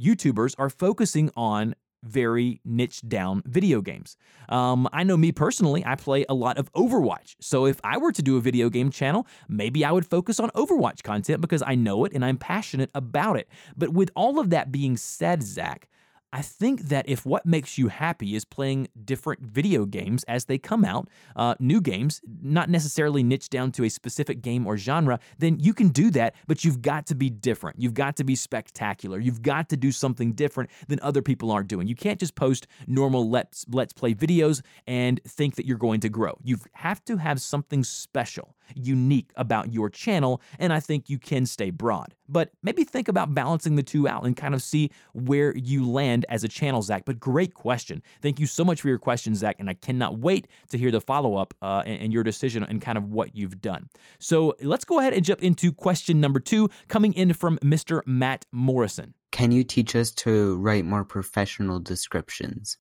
YouTubers 0.00 0.54
are 0.58 0.70
focusing 0.70 1.30
on 1.36 1.74
very 2.04 2.60
niche 2.64 3.02
down 3.06 3.42
video 3.46 3.80
games. 3.80 4.16
Um, 4.48 4.88
I 4.92 5.02
know 5.02 5.16
me 5.16 5.32
personally, 5.32 5.84
I 5.84 5.94
play 5.96 6.24
a 6.28 6.34
lot 6.34 6.58
of 6.58 6.72
Overwatch. 6.72 7.36
So 7.40 7.66
if 7.66 7.80
I 7.82 7.98
were 7.98 8.12
to 8.12 8.22
do 8.22 8.36
a 8.36 8.40
video 8.40 8.68
game 8.68 8.90
channel, 8.90 9.26
maybe 9.48 9.84
I 9.84 9.92
would 9.92 10.06
focus 10.06 10.38
on 10.38 10.50
Overwatch 10.50 11.02
content 11.02 11.40
because 11.40 11.62
I 11.66 11.74
know 11.74 12.04
it 12.04 12.12
and 12.12 12.24
I'm 12.24 12.36
passionate 12.36 12.90
about 12.94 13.36
it. 13.36 13.48
But 13.76 13.90
with 13.90 14.10
all 14.14 14.38
of 14.38 14.50
that 14.50 14.70
being 14.70 14.96
said, 14.96 15.42
Zach, 15.42 15.88
I 16.34 16.42
think 16.42 16.88
that 16.88 17.08
if 17.08 17.24
what 17.24 17.46
makes 17.46 17.78
you 17.78 17.86
happy 17.86 18.34
is 18.34 18.44
playing 18.44 18.88
different 19.04 19.42
video 19.42 19.86
games 19.86 20.24
as 20.24 20.46
they 20.46 20.58
come 20.58 20.84
out, 20.84 21.08
uh, 21.36 21.54
new 21.60 21.80
games, 21.80 22.20
not 22.42 22.68
necessarily 22.68 23.22
niche 23.22 23.48
down 23.50 23.70
to 23.70 23.84
a 23.84 23.88
specific 23.88 24.42
game 24.42 24.66
or 24.66 24.76
genre, 24.76 25.20
then 25.38 25.60
you 25.60 25.72
can 25.72 25.90
do 25.90 26.10
that, 26.10 26.34
but 26.48 26.64
you've 26.64 26.82
got 26.82 27.06
to 27.06 27.14
be 27.14 27.30
different. 27.30 27.80
You've 27.80 27.94
got 27.94 28.16
to 28.16 28.24
be 28.24 28.34
spectacular. 28.34 29.20
You've 29.20 29.42
got 29.42 29.68
to 29.68 29.76
do 29.76 29.92
something 29.92 30.32
different 30.32 30.70
than 30.88 30.98
other 31.02 31.22
people 31.22 31.52
are 31.52 31.62
doing. 31.62 31.86
You 31.86 31.94
can't 31.94 32.18
just 32.18 32.34
post 32.34 32.66
normal 32.88 33.30
let's 33.30 33.64
let's 33.70 33.92
play 33.92 34.12
videos 34.12 34.60
and 34.88 35.22
think 35.22 35.54
that 35.54 35.66
you're 35.66 35.78
going 35.78 36.00
to 36.00 36.08
grow. 36.08 36.36
You 36.42 36.56
have 36.72 37.04
to 37.04 37.16
have 37.16 37.40
something 37.40 37.84
special 37.84 38.56
unique 38.74 39.30
about 39.36 39.72
your 39.72 39.90
channel, 39.90 40.40
and 40.58 40.72
I 40.72 40.80
think 40.80 41.08
you 41.08 41.18
can 41.18 41.46
stay 41.46 41.70
broad. 41.70 42.14
But 42.28 42.50
maybe 42.62 42.84
think 42.84 43.08
about 43.08 43.34
balancing 43.34 43.76
the 43.76 43.82
two 43.82 44.08
out 44.08 44.24
and 44.24 44.36
kind 44.36 44.54
of 44.54 44.62
see 44.62 44.90
where 45.12 45.56
you 45.56 45.88
land 45.88 46.24
as 46.28 46.42
a 46.44 46.48
channel, 46.48 46.82
Zach. 46.82 47.04
But 47.04 47.20
great 47.20 47.54
question. 47.54 48.02
Thank 48.22 48.40
you 48.40 48.46
so 48.46 48.64
much 48.64 48.80
for 48.80 48.88
your 48.88 48.98
question, 48.98 49.34
Zach, 49.34 49.56
and 49.58 49.68
I 49.68 49.74
cannot 49.74 50.18
wait 50.18 50.48
to 50.70 50.78
hear 50.78 50.90
the 50.90 51.00
follow 51.00 51.36
up 51.36 51.54
uh, 51.60 51.82
and, 51.84 52.00
and 52.02 52.12
your 52.12 52.22
decision 52.22 52.64
and 52.64 52.80
kind 52.80 52.96
of 52.96 53.10
what 53.10 53.36
you've 53.36 53.60
done. 53.60 53.88
So 54.18 54.54
let's 54.62 54.84
go 54.84 55.00
ahead 55.00 55.12
and 55.12 55.24
jump 55.24 55.42
into 55.42 55.72
question 55.72 56.20
number 56.20 56.40
two, 56.40 56.70
coming 56.88 57.12
in 57.12 57.32
from 57.34 57.58
Mr. 57.58 58.00
Matt 58.06 58.46
Morrison. 58.52 59.14
Can 59.30 59.50
you 59.50 59.64
teach 59.64 59.96
us 59.96 60.12
to 60.12 60.56
write 60.58 60.84
more 60.84 61.04
professional 61.04 61.80
descriptions? 61.80 62.78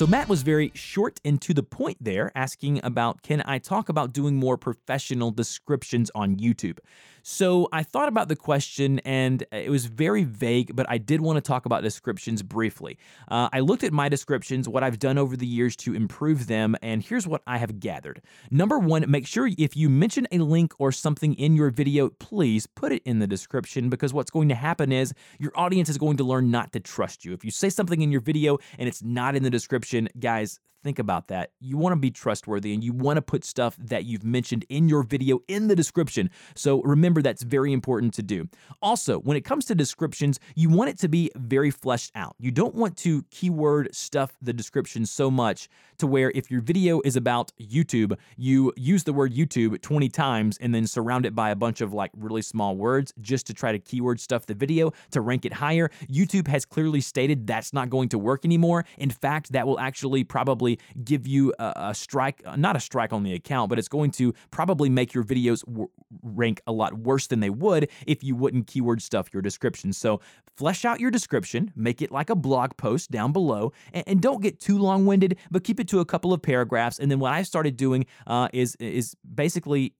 So 0.00 0.06
Matt 0.06 0.30
was 0.30 0.40
very 0.40 0.72
short 0.74 1.20
and 1.26 1.38
to 1.42 1.52
the 1.52 1.62
point 1.62 1.98
there, 2.00 2.32
asking 2.34 2.80
about 2.82 3.20
can 3.20 3.42
I 3.44 3.58
talk 3.58 3.90
about 3.90 4.14
doing 4.14 4.34
more 4.34 4.56
professional 4.56 5.30
descriptions 5.30 6.10
on 6.14 6.36
YouTube? 6.36 6.78
So 7.22 7.68
I 7.72 7.82
thought 7.82 8.08
about 8.08 8.28
the 8.28 8.36
question 8.36 8.98
and 9.00 9.44
it 9.52 9.70
was 9.70 9.86
very 9.86 10.24
vague, 10.24 10.74
but 10.74 10.86
I 10.88 10.98
did 10.98 11.20
want 11.20 11.36
to 11.36 11.40
talk 11.40 11.66
about 11.66 11.82
descriptions 11.82 12.42
briefly. 12.42 12.98
Uh, 13.28 13.48
I 13.52 13.60
looked 13.60 13.84
at 13.84 13.92
my 13.92 14.08
descriptions, 14.08 14.68
what 14.68 14.82
I've 14.82 14.98
done 14.98 15.18
over 15.18 15.36
the 15.36 15.46
years 15.46 15.76
to 15.76 15.94
improve 15.94 16.46
them, 16.46 16.76
and 16.82 17.02
here's 17.02 17.26
what 17.26 17.42
I 17.46 17.58
have 17.58 17.80
gathered. 17.80 18.22
Number 18.50 18.78
one, 18.78 19.04
make 19.10 19.26
sure 19.26 19.50
if 19.58 19.76
you 19.76 19.88
mention 19.88 20.26
a 20.32 20.38
link 20.38 20.72
or 20.78 20.92
something 20.92 21.34
in 21.34 21.54
your 21.54 21.70
video, 21.70 22.10
please 22.10 22.66
put 22.66 22.92
it 22.92 23.02
in 23.04 23.18
the 23.18 23.26
description 23.26 23.90
because 23.90 24.12
what's 24.12 24.30
going 24.30 24.48
to 24.48 24.54
happen 24.54 24.92
is 24.92 25.12
your 25.38 25.52
audience 25.54 25.88
is 25.88 25.98
going 25.98 26.16
to 26.18 26.24
learn 26.24 26.50
not 26.50 26.72
to 26.72 26.80
trust 26.80 27.24
you. 27.24 27.32
If 27.32 27.44
you 27.44 27.50
say 27.50 27.70
something 27.70 28.02
in 28.02 28.10
your 28.10 28.20
video 28.20 28.58
and 28.78 28.88
it's 28.88 29.02
not 29.02 29.36
in 29.36 29.42
the 29.42 29.50
description, 29.50 30.08
guys, 30.18 30.60
think 30.82 30.98
about 30.98 31.28
that. 31.28 31.50
You 31.60 31.76
want 31.76 31.92
to 31.92 31.98
be 31.98 32.10
trustworthy 32.10 32.74
and 32.74 32.82
you 32.82 32.92
want 32.92 33.16
to 33.16 33.22
put 33.22 33.44
stuff 33.44 33.76
that 33.78 34.04
you've 34.04 34.24
mentioned 34.24 34.64
in 34.68 34.88
your 34.88 35.02
video 35.02 35.40
in 35.48 35.68
the 35.68 35.76
description. 35.76 36.30
So 36.54 36.82
remember 36.82 37.22
that's 37.22 37.42
very 37.42 37.72
important 37.72 38.14
to 38.14 38.22
do. 38.22 38.48
Also, 38.82 39.18
when 39.20 39.36
it 39.36 39.42
comes 39.42 39.64
to 39.66 39.74
descriptions, 39.74 40.40
you 40.54 40.68
want 40.68 40.90
it 40.90 40.98
to 40.98 41.08
be 41.08 41.30
very 41.36 41.70
fleshed 41.70 42.12
out. 42.14 42.34
You 42.38 42.50
don't 42.50 42.74
want 42.74 42.96
to 42.98 43.22
keyword 43.30 43.94
stuff 43.94 44.36
the 44.40 44.52
description 44.52 45.06
so 45.06 45.30
much 45.30 45.68
to 45.98 46.06
where 46.06 46.32
if 46.34 46.50
your 46.50 46.60
video 46.60 47.00
is 47.04 47.16
about 47.16 47.52
YouTube, 47.60 48.16
you 48.36 48.72
use 48.76 49.04
the 49.04 49.12
word 49.12 49.32
YouTube 49.34 49.80
20 49.82 50.08
times 50.08 50.58
and 50.60 50.74
then 50.74 50.86
surround 50.86 51.26
it 51.26 51.34
by 51.34 51.50
a 51.50 51.56
bunch 51.56 51.80
of 51.80 51.92
like 51.92 52.10
really 52.16 52.42
small 52.42 52.76
words 52.76 53.12
just 53.20 53.46
to 53.46 53.54
try 53.54 53.72
to 53.72 53.78
keyword 53.78 54.20
stuff 54.20 54.46
the 54.46 54.54
video 54.54 54.92
to 55.10 55.20
rank 55.20 55.44
it 55.44 55.52
higher. 55.52 55.90
YouTube 56.10 56.48
has 56.48 56.64
clearly 56.64 57.00
stated 57.00 57.46
that's 57.46 57.72
not 57.72 57.90
going 57.90 58.08
to 58.08 58.18
work 58.18 58.44
anymore. 58.44 58.84
In 58.98 59.10
fact, 59.10 59.52
that 59.52 59.66
will 59.66 59.78
actually 59.78 60.24
probably 60.24 60.69
probably 60.76 61.04
give 61.04 61.26
you 61.26 61.54
a, 61.58 61.72
a 61.76 61.94
strike, 61.94 62.42
not 62.56 62.76
a 62.76 62.80
strike 62.80 63.12
on 63.12 63.22
the 63.22 63.32
account, 63.34 63.68
but 63.68 63.78
it's 63.78 63.88
going 63.88 64.10
to 64.12 64.34
probably 64.50 64.88
make 64.88 65.14
your 65.14 65.24
videos 65.24 65.64
w- 65.66 65.88
rank 66.22 66.60
a 66.66 66.72
lot 66.72 66.98
worse 66.98 67.26
than 67.28 67.40
they 67.40 67.50
would 67.50 67.88
if 68.06 68.22
you 68.22 68.36
wouldn't 68.36 68.66
keyword 68.66 69.02
stuff 69.02 69.28
your 69.32 69.42
description. 69.42 69.92
So 69.92 70.20
flesh 70.56 70.84
out 70.84 71.00
your 71.00 71.10
description, 71.10 71.72
make 71.76 72.02
it 72.02 72.10
like 72.10 72.30
a 72.30 72.36
blog 72.36 72.76
post 72.76 73.10
down 73.10 73.32
below, 73.32 73.72
and, 73.92 74.04
and 74.06 74.20
don't 74.20 74.42
get 74.42 74.60
too 74.60 74.78
long 74.78 75.06
winded, 75.06 75.36
but 75.50 75.64
keep 75.64 75.80
it 75.80 75.88
to 75.88 76.00
a 76.00 76.04
couple 76.04 76.32
of 76.32 76.42
paragraphs. 76.42 76.98
And 76.98 77.10
then 77.10 77.18
what 77.18 77.32
I 77.32 77.42
started 77.42 77.76
doing 77.76 78.06
uh, 78.26 78.48
is 78.52 78.76
is 78.76 79.16
basically 79.34 79.94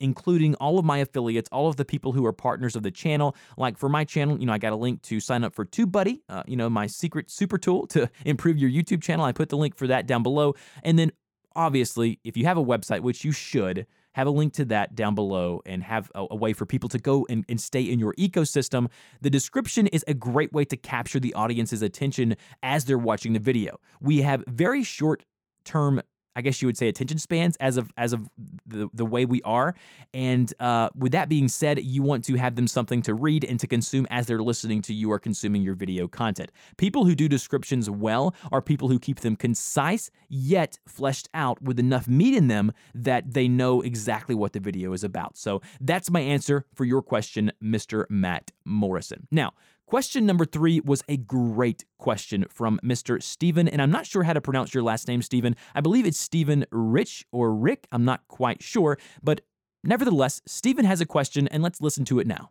including 0.00 0.54
all 0.56 0.78
of 0.78 0.84
my 0.84 0.98
affiliates, 0.98 1.48
all 1.52 1.68
of 1.68 1.76
the 1.76 1.84
people 1.84 2.12
who 2.12 2.24
are 2.26 2.32
partners 2.32 2.76
of 2.76 2.82
the 2.82 2.90
channel. 2.90 3.36
Like 3.56 3.78
for 3.78 3.88
my 3.88 4.04
channel, 4.04 4.38
you 4.38 4.46
know, 4.46 4.52
I 4.52 4.58
got 4.58 4.72
a 4.72 4.76
link 4.76 5.02
to 5.02 5.20
sign 5.20 5.44
up 5.44 5.54
for 5.54 5.64
TubeBuddy, 5.64 6.20
uh, 6.28 6.42
you 6.46 6.56
know, 6.56 6.68
my 6.68 6.86
secret 6.86 7.30
super 7.30 7.58
tool 7.58 7.86
to 7.88 8.10
improve 8.24 8.58
your 8.58 8.70
YouTube 8.70 9.02
channel. 9.02 9.24
I 9.24 9.32
put 9.32 9.48
the 9.48 9.56
link 9.56 9.76
for 9.76 9.86
that 9.86 10.06
down 10.06 10.22
below. 10.22 10.54
And 10.82 10.98
then 10.98 11.12
obviously, 11.56 12.18
if 12.24 12.36
you 12.36 12.44
have 12.46 12.58
a 12.58 12.64
website, 12.64 13.00
which 13.00 13.24
you 13.24 13.32
should, 13.32 13.86
have 14.14 14.26
a 14.26 14.30
link 14.30 14.52
to 14.54 14.64
that 14.64 14.94
down 14.94 15.14
below 15.14 15.60
and 15.66 15.82
have 15.82 16.10
a, 16.14 16.24
a 16.30 16.36
way 16.36 16.52
for 16.52 16.64
people 16.64 16.88
to 16.88 16.98
go 16.98 17.26
and, 17.28 17.44
and 17.48 17.60
stay 17.60 17.82
in 17.82 17.98
your 17.98 18.14
ecosystem. 18.14 18.88
The 19.20 19.30
description 19.30 19.88
is 19.88 20.04
a 20.06 20.14
great 20.14 20.52
way 20.52 20.64
to 20.66 20.76
capture 20.76 21.18
the 21.18 21.34
audience's 21.34 21.82
attention 21.82 22.36
as 22.62 22.84
they're 22.84 22.96
watching 22.96 23.32
the 23.32 23.40
video. 23.40 23.78
We 24.00 24.22
have 24.22 24.44
very 24.46 24.84
short 24.84 25.24
term 25.64 26.00
I 26.36 26.42
guess 26.42 26.60
you 26.60 26.66
would 26.68 26.76
say 26.76 26.88
attention 26.88 27.18
spans 27.18 27.56
as 27.56 27.76
of 27.76 27.92
as 27.96 28.12
of 28.12 28.28
the, 28.66 28.88
the 28.92 29.04
way 29.04 29.24
we 29.24 29.42
are. 29.42 29.74
And 30.12 30.52
uh, 30.60 30.90
with 30.96 31.12
that 31.12 31.28
being 31.28 31.48
said, 31.48 31.82
you 31.82 32.02
want 32.02 32.24
to 32.24 32.34
have 32.36 32.56
them 32.56 32.66
something 32.66 33.02
to 33.02 33.14
read 33.14 33.44
and 33.44 33.58
to 33.60 33.66
consume 33.66 34.06
as 34.10 34.26
they're 34.26 34.42
listening 34.42 34.82
to 34.82 34.94
you 34.94 35.10
or 35.10 35.18
consuming 35.18 35.62
your 35.62 35.74
video 35.74 36.08
content. 36.08 36.50
People 36.76 37.04
who 37.04 37.14
do 37.14 37.28
descriptions 37.28 37.88
well 37.88 38.34
are 38.50 38.60
people 38.60 38.88
who 38.88 38.98
keep 38.98 39.20
them 39.20 39.36
concise 39.36 40.10
yet 40.28 40.78
fleshed 40.86 41.28
out 41.34 41.62
with 41.62 41.78
enough 41.78 42.08
meat 42.08 42.34
in 42.34 42.48
them 42.48 42.72
that 42.94 43.32
they 43.32 43.48
know 43.48 43.80
exactly 43.80 44.34
what 44.34 44.52
the 44.52 44.60
video 44.60 44.92
is 44.92 45.04
about. 45.04 45.36
So 45.36 45.62
that's 45.80 46.10
my 46.10 46.20
answer 46.20 46.66
for 46.74 46.84
your 46.84 47.02
question, 47.02 47.52
Mr. 47.62 48.04
Matt 48.08 48.52
Morrison. 48.64 49.26
Now, 49.30 49.52
Question 49.86 50.24
number 50.24 50.46
three 50.46 50.80
was 50.80 51.02
a 51.08 51.18
great 51.18 51.84
question 51.98 52.46
from 52.48 52.80
Mr. 52.82 53.22
Stephen, 53.22 53.68
and 53.68 53.82
I'm 53.82 53.90
not 53.90 54.06
sure 54.06 54.22
how 54.22 54.32
to 54.32 54.40
pronounce 54.40 54.72
your 54.72 54.82
last 54.82 55.06
name, 55.06 55.20
Stephen. 55.20 55.54
I 55.74 55.82
believe 55.82 56.06
it's 56.06 56.18
Stephen 56.18 56.64
Rich 56.70 57.26
or 57.30 57.54
Rick. 57.54 57.86
I'm 57.92 58.04
not 58.04 58.26
quite 58.26 58.62
sure, 58.62 58.98
but 59.22 59.42
nevertheless, 59.82 60.40
Stephen 60.46 60.86
has 60.86 61.02
a 61.02 61.06
question, 61.06 61.48
and 61.48 61.62
let's 61.62 61.82
listen 61.82 62.06
to 62.06 62.18
it 62.18 62.26
now. 62.26 62.50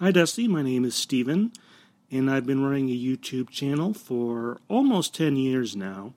Hi, 0.00 0.10
Dusty. 0.10 0.48
My 0.48 0.62
name 0.62 0.84
is 0.84 0.96
Stephen, 0.96 1.52
and 2.10 2.28
I've 2.28 2.46
been 2.46 2.64
running 2.64 2.88
a 2.88 2.98
YouTube 2.98 3.48
channel 3.48 3.94
for 3.94 4.58
almost 4.68 5.14
10 5.14 5.36
years 5.36 5.76
now. 5.76 6.14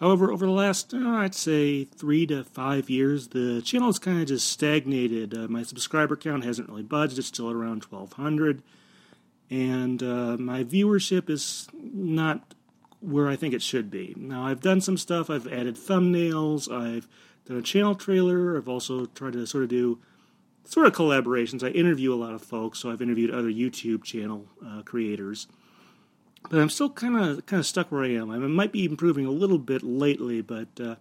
However, 0.00 0.32
over 0.32 0.44
the 0.44 0.52
last, 0.52 0.92
uh, 0.92 1.08
I'd 1.08 1.36
say, 1.36 1.84
three 1.84 2.26
to 2.26 2.42
five 2.42 2.90
years, 2.90 3.28
the 3.28 3.62
channel 3.62 3.86
has 3.86 4.00
kind 4.00 4.20
of 4.20 4.26
just 4.26 4.48
stagnated. 4.48 5.38
Uh, 5.38 5.46
my 5.46 5.62
subscriber 5.62 6.16
count 6.16 6.42
hasn't 6.42 6.68
really 6.68 6.82
budged, 6.82 7.16
it's 7.16 7.28
still 7.28 7.48
around 7.48 7.84
1,200 7.84 8.60
and 9.50 10.02
uh, 10.02 10.36
my 10.38 10.64
viewership 10.64 11.28
is 11.28 11.68
not 11.72 12.54
where 13.00 13.28
I 13.28 13.36
think 13.36 13.52
it 13.54 13.62
should 13.62 13.90
be. 13.90 14.14
Now, 14.16 14.46
I've 14.46 14.60
done 14.60 14.80
some 14.80 14.96
stuff. 14.96 15.28
I've 15.28 15.46
added 15.46 15.76
thumbnails. 15.76 16.72
I've 16.72 17.06
done 17.46 17.58
a 17.58 17.62
channel 17.62 17.94
trailer. 17.94 18.56
I've 18.56 18.68
also 18.68 19.06
tried 19.06 19.34
to 19.34 19.46
sort 19.46 19.64
of 19.64 19.70
do 19.70 19.98
sort 20.64 20.86
of 20.86 20.94
collaborations. 20.94 21.62
I 21.62 21.70
interview 21.70 22.14
a 22.14 22.16
lot 22.16 22.32
of 22.32 22.42
folks, 22.42 22.78
so 22.78 22.90
I've 22.90 23.02
interviewed 23.02 23.30
other 23.30 23.50
YouTube 23.50 24.02
channel 24.02 24.46
uh, 24.66 24.82
creators. 24.82 25.46
but 26.50 26.60
I'm 26.60 26.70
still 26.70 26.90
kind 26.90 27.16
of 27.16 27.46
kind 27.46 27.60
of 27.60 27.66
stuck 27.66 27.90
where 27.90 28.04
I 28.04 28.10
am. 28.14 28.30
I 28.30 28.38
might 28.38 28.72
be 28.72 28.84
improving 28.84 29.26
a 29.26 29.30
little 29.30 29.58
bit 29.58 29.82
lately, 29.82 30.40
but 30.40 30.68
uh, 30.80 30.96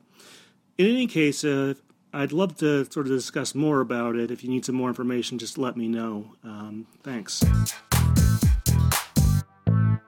in 0.78 0.88
any 0.88 1.08
case, 1.08 1.44
uh, 1.44 1.76
I'd 2.15 2.32
love 2.32 2.55
to 2.58 2.86
sort 2.91 3.08
of 3.08 3.12
discuss 3.13 3.55
more 3.55 3.82
about 3.82 4.15
it. 4.15 4.29
If 4.29 4.43
you 4.43 4.50
need 4.50 4.65
some 4.65 4.75
more 4.75 4.88
information, 4.88 5.39
just 5.39 5.58
let 5.58 5.75
me 5.75 5.88
know. 5.88 6.36
Um, 6.43 6.86
thanks. 7.01 7.43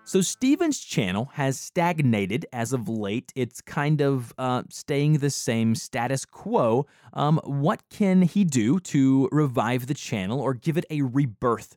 So, 0.07 0.21
Steven's 0.21 0.79
channel 0.79 1.31
has 1.33 1.59
stagnated 1.59 2.45
as 2.53 2.73
of 2.73 2.87
late. 2.87 3.33
It's 3.35 3.59
kind 3.59 4.01
of 4.01 4.33
uh, 4.37 4.63
staying 4.69 5.17
the 5.17 5.31
same 5.31 5.73
status 5.73 6.25
quo. 6.25 6.85
Um, 7.13 7.41
what 7.43 7.81
can 7.89 8.21
he 8.21 8.43
do 8.43 8.79
to 8.81 9.27
revive 9.31 9.87
the 9.87 9.95
channel 9.95 10.39
or 10.39 10.53
give 10.53 10.77
it 10.77 10.85
a 10.91 11.01
rebirth, 11.01 11.75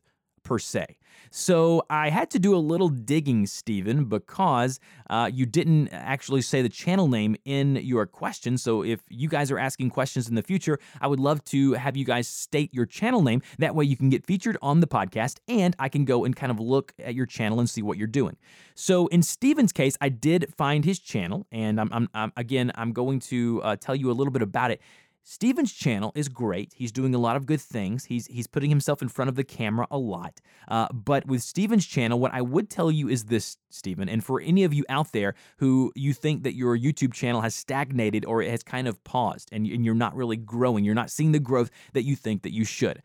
per 0.49 0.57
se? 0.57 0.97
So 1.29 1.83
I 1.91 2.09
had 2.09 2.31
to 2.31 2.39
do 2.39 2.55
a 2.55 2.57
little 2.71 2.89
digging, 2.89 3.45
Stephen, 3.45 4.05
because 4.05 4.79
uh, 5.11 5.29
you 5.31 5.45
didn't 5.45 5.89
actually 5.89 6.41
say 6.41 6.63
the 6.63 6.69
channel 6.69 7.07
name 7.07 7.35
in 7.45 7.75
your 7.75 8.07
question. 8.07 8.57
So 8.57 8.83
if 8.83 9.01
you 9.09 9.29
guys 9.29 9.51
are 9.51 9.59
asking 9.59 9.91
questions 9.91 10.27
in 10.27 10.33
the 10.33 10.41
future, 10.41 10.79
I 10.99 11.05
would 11.05 11.19
love 11.19 11.43
to 11.45 11.73
have 11.73 11.95
you 11.95 12.03
guys 12.03 12.27
state 12.27 12.73
your 12.73 12.87
channel 12.87 13.21
name. 13.21 13.43
That 13.59 13.75
way 13.75 13.85
you 13.85 13.95
can 13.95 14.09
get 14.09 14.25
featured 14.25 14.57
on 14.63 14.79
the 14.79 14.87
podcast 14.87 15.37
and 15.47 15.75
I 15.77 15.87
can 15.87 16.03
go 16.03 16.25
and 16.25 16.35
kind 16.35 16.51
of 16.51 16.59
look 16.59 16.93
at 16.97 17.13
your 17.13 17.27
channel 17.27 17.59
and 17.59 17.69
see 17.69 17.83
what 17.83 17.99
you're 17.99 18.07
doing. 18.07 18.35
So 18.73 19.05
in 19.07 19.21
Stephen's 19.21 19.71
case, 19.71 19.95
I 20.01 20.09
did 20.09 20.51
find 20.57 20.83
his 20.83 20.99
channel, 20.99 21.45
and 21.51 21.79
I'm, 21.79 21.89
I'm, 21.91 22.09
I'm 22.15 22.31
again, 22.37 22.71
I'm 22.73 22.91
going 22.91 23.19
to 23.31 23.61
uh, 23.63 23.75
tell 23.75 23.95
you 23.95 24.09
a 24.09 24.13
little 24.13 24.31
bit 24.31 24.41
about 24.41 24.71
it. 24.71 24.81
Steven's 25.23 25.73
channel 25.73 26.11
is 26.15 26.27
great. 26.27 26.73
He's 26.75 26.91
doing 26.91 27.13
a 27.13 27.19
lot 27.19 27.35
of 27.35 27.45
good 27.45 27.61
things. 27.61 28.05
He's 28.05 28.25
he's 28.27 28.47
putting 28.47 28.69
himself 28.69 29.01
in 29.01 29.09
front 29.09 29.29
of 29.29 29.35
the 29.35 29.43
camera 29.43 29.85
a 29.91 29.97
lot. 29.97 30.39
Uh, 30.67 30.87
but 30.91 31.25
with 31.27 31.43
Steven's 31.43 31.85
channel, 31.85 32.19
what 32.19 32.33
I 32.33 32.41
would 32.41 32.69
tell 32.69 32.89
you 32.89 33.09
is 33.09 33.25
this, 33.25 33.57
Steven, 33.69 34.09
and 34.09 34.23
for 34.23 34.41
any 34.41 34.63
of 34.63 34.73
you 34.73 34.85
out 34.89 35.11
there 35.11 35.35
who 35.57 35.91
you 35.95 36.13
think 36.13 36.43
that 36.43 36.55
your 36.55 36.77
YouTube 36.77 37.13
channel 37.13 37.41
has 37.41 37.53
stagnated 37.53 38.25
or 38.25 38.41
it 38.41 38.49
has 38.49 38.63
kind 38.63 38.87
of 38.87 39.03
paused 39.03 39.49
and, 39.51 39.67
and 39.67 39.85
you're 39.85 39.93
not 39.93 40.15
really 40.15 40.37
growing, 40.37 40.83
you're 40.83 40.95
not 40.95 41.11
seeing 41.11 41.31
the 41.31 41.39
growth 41.39 41.69
that 41.93 42.03
you 42.03 42.15
think 42.15 42.41
that 42.41 42.53
you 42.53 42.65
should. 42.65 43.03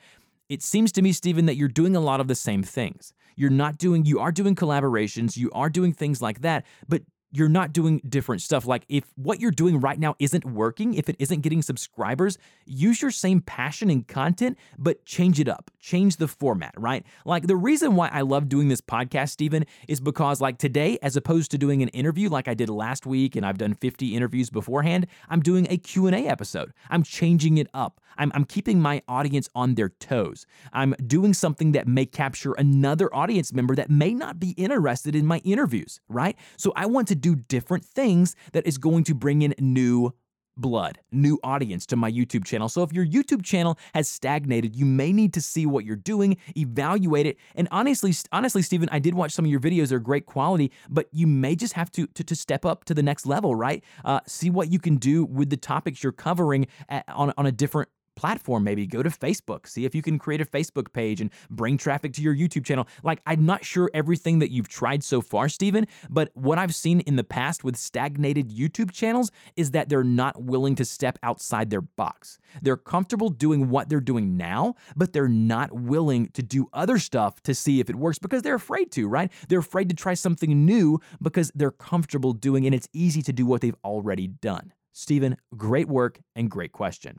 It 0.49 0.63
seems 0.63 0.93
to 0.93 1.03
me, 1.03 1.13
Steven, 1.13 1.47
that 1.47 1.57
you're 1.57 1.69
doing 1.69 1.97
a 1.97 2.01
lot 2.01 2.21
of 2.21 2.29
the 2.29 2.35
same 2.35 2.63
things. 2.63 3.13
You're 3.37 3.51
not 3.51 3.79
doing, 3.79 4.05
you 4.05 4.21
are 4.21 4.31
doing 4.31 4.55
collaborations, 4.55 5.37
you 5.37 5.51
are 5.53 5.69
doing 5.69 5.93
things 5.93 6.23
like 6.23 6.41
that, 6.43 6.65
but 6.89 7.03
you're 7.35 7.49
not 7.49 7.73
doing 7.73 8.01
different 8.09 8.41
stuff. 8.43 8.65
Like 8.65 8.85
if 8.89 9.05
what 9.17 9.41
you're 9.41 9.51
doing 9.51 9.81
right 9.81 9.99
now 9.99 10.15
isn't 10.21 10.45
working, 10.45 10.95
if 10.95 11.09
it 11.09 11.17
isn't 11.19 11.41
getting 11.41 11.63
subscribers, 11.63 12.39
use 12.65 13.03
your 13.03 13.11
same 13.11 13.41
passion 13.41 13.91
and 13.91 14.07
content, 14.07 14.57
but 14.79 15.05
change 15.05 15.41
it 15.41 15.49
up, 15.49 15.69
change 15.81 16.17
the 16.19 16.29
format, 16.29 16.73
right? 16.77 17.05
Like 17.25 17.49
the 17.49 17.57
reason 17.57 17.97
why 17.97 18.09
I 18.13 18.21
love 18.21 18.49
doing 18.49 18.69
this 18.69 18.81
podcast, 18.81 19.31
Stephen, 19.31 19.67
is 19.89 19.99
because 19.99 20.41
like 20.41 20.59
today, 20.59 20.97
as 21.03 21.17
opposed 21.17 21.51
to 21.51 21.59
doing 21.59 21.83
an 21.83 21.89
interview 21.89 22.29
like 22.29 22.47
I 22.47 22.55
did 22.55 22.69
last 22.69 23.05
week, 23.05 23.35
and 23.35 23.45
I've 23.45 23.59
done 23.59 23.75
50 23.75 24.15
interviews 24.15 24.49
beforehand, 24.49 25.09
I'm 25.29 25.41
doing 25.41 25.67
a 25.69 25.77
Q&A 25.77 26.29
episode. 26.29 26.73
I'm 26.89 27.03
changing 27.03 27.59
it 27.59 27.67
up. 27.75 28.01
I'm, 28.17 28.31
I'm 28.35 28.45
keeping 28.45 28.81
my 28.81 29.03
audience 29.09 29.49
on 29.55 29.75
their 29.75 29.89
toes. 29.89 30.47
I'm 30.73 30.95
doing 31.05 31.35
something 31.35 31.73
that 31.73 31.89
may 31.89 32.07
capture 32.07 32.53
another 32.53 33.15
audience 33.15 33.53
member 33.53 33.75
that 33.75 33.91
may 33.91 34.15
not 34.15 34.39
be 34.39 34.51
interested 34.51 35.17
in 35.17 35.27
my 35.27 35.39
interviews, 35.39 36.01
right? 36.09 36.37
So 36.57 36.73
I 36.77 36.87
want 36.87 37.09
to 37.09 37.15
do 37.25 37.35
different 37.35 37.85
things 37.87 38.37
that 38.53 38.67
is 38.67 38.77
going 38.77 39.03
to 39.05 39.15
bring 39.15 39.41
in 39.41 39.55
new 39.59 40.13
blood, 40.59 40.99
new 41.11 41.39
audience 41.43 41.87
to 41.87 41.97
my 41.97 42.13
YouTube 42.13 42.45
channel. 42.45 42.69
So 42.69 42.83
if 42.83 42.93
your 42.93 43.07
YouTube 43.07 43.43
channel 43.43 43.79
has 43.95 44.09
stagnated, 44.09 44.77
you 44.77 44.85
may 44.85 45.11
need 45.11 45.33
to 45.33 45.41
see 45.41 45.65
what 45.65 45.87
you're 45.87 45.97
doing, 45.97 46.37
evaluate 46.55 47.25
it. 47.25 47.39
And 47.55 47.67
honestly, 47.71 48.13
honestly, 48.31 48.61
Stephen, 48.61 48.91
I 48.93 48.99
did 48.99 49.15
watch 49.15 49.33
some 49.33 49.47
of 49.47 49.51
your 49.51 49.59
videos; 49.59 49.89
they're 49.89 49.99
great 49.99 50.27
quality, 50.27 50.71
but 50.91 51.09
you 51.13 51.27
may 51.27 51.57
just 51.57 51.73
have 51.73 51.91
to 51.93 52.07
to, 52.09 52.23
to 52.23 52.35
step 52.37 52.67
up 52.67 52.85
to 52.85 52.95
the 52.95 53.03
next 53.03 53.25
level, 53.27 53.55
right? 53.55 53.83
Uh, 54.05 54.21
see 54.27 54.51
what 54.51 54.71
you 54.71 54.79
can 54.79 54.97
do 54.97 55.25
with 55.25 55.49
the 55.49 55.57
topics 55.57 56.03
you're 56.03 56.13
covering 56.13 56.67
at, 56.91 57.05
on 57.09 57.33
on 57.39 57.47
a 57.47 57.53
different 57.53 57.89
platform 58.17 58.65
maybe 58.65 58.87
go 58.87 59.03
to 59.03 59.11
facebook 59.11 59.67
see 59.67 59.85
if 59.85 59.95
you 59.95 60.03
can 60.03 60.19
create 60.19 60.41
a 60.41 60.45
facebook 60.45 60.93
page 60.93 61.21
and 61.21 61.31
bring 61.51 61.77
traffic 61.77 62.13
to 62.13 62.23
your 62.23 62.35
youtube 62.35 62.65
channel. 62.65 62.87
Like 63.03 63.21
i'm 63.27 63.45
not 63.45 63.65
sure 63.65 63.91
everything 63.95 64.39
that 64.39 64.51
you've 64.51 64.69
tried 64.69 65.03
so 65.03 65.21
far 65.21 65.49
stephen 65.49 65.87
but 66.09 66.31
what 66.35 66.59
i've 66.59 66.75
seen 66.75 67.01
in 67.01 67.17
the 67.17 67.25
past 67.25 67.65
with 67.65 67.77
stagnated 67.77 68.51
youtube 68.51 68.91
channels 68.91 69.31
is 69.57 69.73
that 69.73 69.89
they're 69.89 70.05
not 70.05 70.43
willing 70.43 70.75
to 70.77 70.85
step 70.85 71.19
outside 71.23 71.71
their 71.71 71.81
box. 71.81 72.39
They're 72.63 72.77
comfortable 72.77 73.29
doing 73.29 73.69
what 73.69 73.89
they're 73.89 74.01
doing 74.01 74.37
now 74.37 74.75
but 74.97 75.13
they're 75.13 75.29
not 75.29 75.73
willing 75.73 76.29
to 76.29 76.43
do 76.43 76.69
other 76.73 76.99
stuff 76.99 77.43
to 77.43 77.55
see 77.55 77.81
if 77.81 77.91
it 77.91 77.97
works 77.97 78.19
because 78.19 78.43
they're 78.43 78.55
afraid 78.55 78.91
to 78.93 79.09
right? 79.09 79.31
They're 79.49 79.59
afraid 79.59 79.89
to 79.91 79.95
try 79.95 80.15
something 80.15 80.65
new 80.65 81.01
because 81.21 81.51
they're 81.55 81.71
comfortable 81.71 82.33
doing 82.33 82.67
and 82.67 82.75
it's 82.75 82.89
easy 82.93 83.23
to 83.23 83.33
do 83.33 83.47
what 83.47 83.61
they've 83.61 83.77
already 83.85 84.29
done. 84.29 84.73
Stephen, 84.93 85.37
great 85.57 85.89
work 85.89 86.21
and 86.37 86.51
great 86.51 86.73
question. 86.73 87.19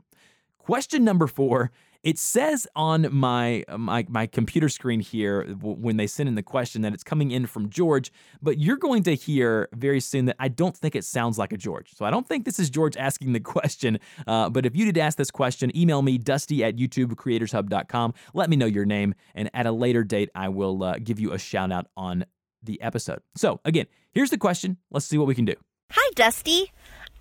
Question 0.66 1.04
number 1.04 1.28
four. 1.28 1.70
It 2.02 2.18
says 2.18 2.66
on 2.74 3.06
my 3.14 3.62
my 3.78 4.04
my 4.08 4.26
computer 4.26 4.68
screen 4.68 4.98
here 4.98 5.44
when 5.60 5.96
they 5.96 6.08
send 6.08 6.28
in 6.28 6.34
the 6.34 6.42
question 6.42 6.82
that 6.82 6.92
it's 6.92 7.04
coming 7.04 7.30
in 7.30 7.46
from 7.46 7.70
George, 7.70 8.10
but 8.42 8.58
you're 8.58 8.76
going 8.76 9.04
to 9.04 9.14
hear 9.14 9.68
very 9.72 10.00
soon 10.00 10.24
that 10.24 10.34
I 10.40 10.48
don't 10.48 10.76
think 10.76 10.96
it 10.96 11.04
sounds 11.04 11.38
like 11.38 11.52
a 11.52 11.56
George. 11.56 11.92
So 11.94 12.04
I 12.04 12.10
don't 12.10 12.26
think 12.26 12.44
this 12.44 12.58
is 12.58 12.68
George 12.68 12.96
asking 12.96 13.32
the 13.32 13.38
question. 13.54 14.00
Uh, 14.26 14.50
but 14.50 14.66
if 14.66 14.74
you 14.74 14.86
did 14.86 14.98
ask 14.98 15.16
this 15.16 15.30
question, 15.30 15.70
email 15.76 16.02
me 16.02 16.18
dusty 16.18 16.64
at 16.64 16.74
youtubecreatorshub.com. 16.76 18.14
Let 18.34 18.50
me 18.50 18.56
know 18.56 18.66
your 18.66 18.86
name, 18.86 19.14
and 19.36 19.48
at 19.54 19.66
a 19.66 19.72
later 19.72 20.02
date, 20.02 20.30
I 20.34 20.48
will 20.48 20.82
uh, 20.82 20.96
give 20.98 21.20
you 21.20 21.32
a 21.32 21.38
shout 21.38 21.70
out 21.70 21.86
on 21.96 22.24
the 22.60 22.82
episode. 22.82 23.20
So 23.36 23.60
again, 23.64 23.86
here's 24.10 24.30
the 24.30 24.38
question. 24.38 24.78
Let's 24.90 25.06
see 25.06 25.16
what 25.16 25.28
we 25.28 25.36
can 25.36 25.44
do. 25.44 25.54
Hi, 25.92 26.10
Dusty. 26.16 26.72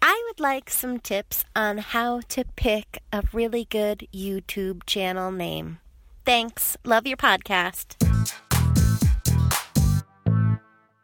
I 0.07 0.23
would 0.27 0.39
like 0.39 0.69
some 0.69 0.99
tips 0.99 1.45
on 1.55 1.79
how 1.79 2.21
to 2.29 2.45
pick 2.55 3.01
a 3.11 3.23
really 3.33 3.65
good 3.65 4.07
YouTube 4.13 4.85
channel 4.85 5.31
name. 5.31 5.79
Thanks. 6.23 6.77
Love 6.85 7.07
your 7.07 7.17
podcast. 7.17 7.95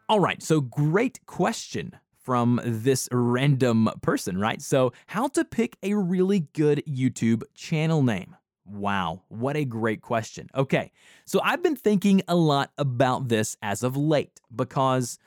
All 0.08 0.20
right, 0.20 0.44
so 0.44 0.62
great 0.62 1.26
question 1.26 1.98
from 2.24 2.62
this 2.64 3.10
random 3.12 3.90
person, 4.04 4.38
right? 4.38 4.62
So, 4.62 4.94
how 5.08 5.30
to 5.30 5.46
pick 5.46 5.78
a 5.82 5.96
really 5.96 6.42
good 6.54 6.84
YouTube 6.88 7.42
channel 7.56 8.04
name? 8.04 8.36
Wow, 8.66 9.24
what 9.30 9.58
a 9.58 9.66
great 9.66 10.04
question. 10.04 10.48
Okay, 10.54 10.92
so 11.26 11.42
I've 11.44 11.64
been 11.64 11.76
thinking 11.76 12.22
a 12.28 12.36
lot 12.36 12.70
about 12.78 13.30
this 13.30 13.58
as 13.64 13.82
of 13.82 13.98
late 13.98 14.40
because 14.56 15.18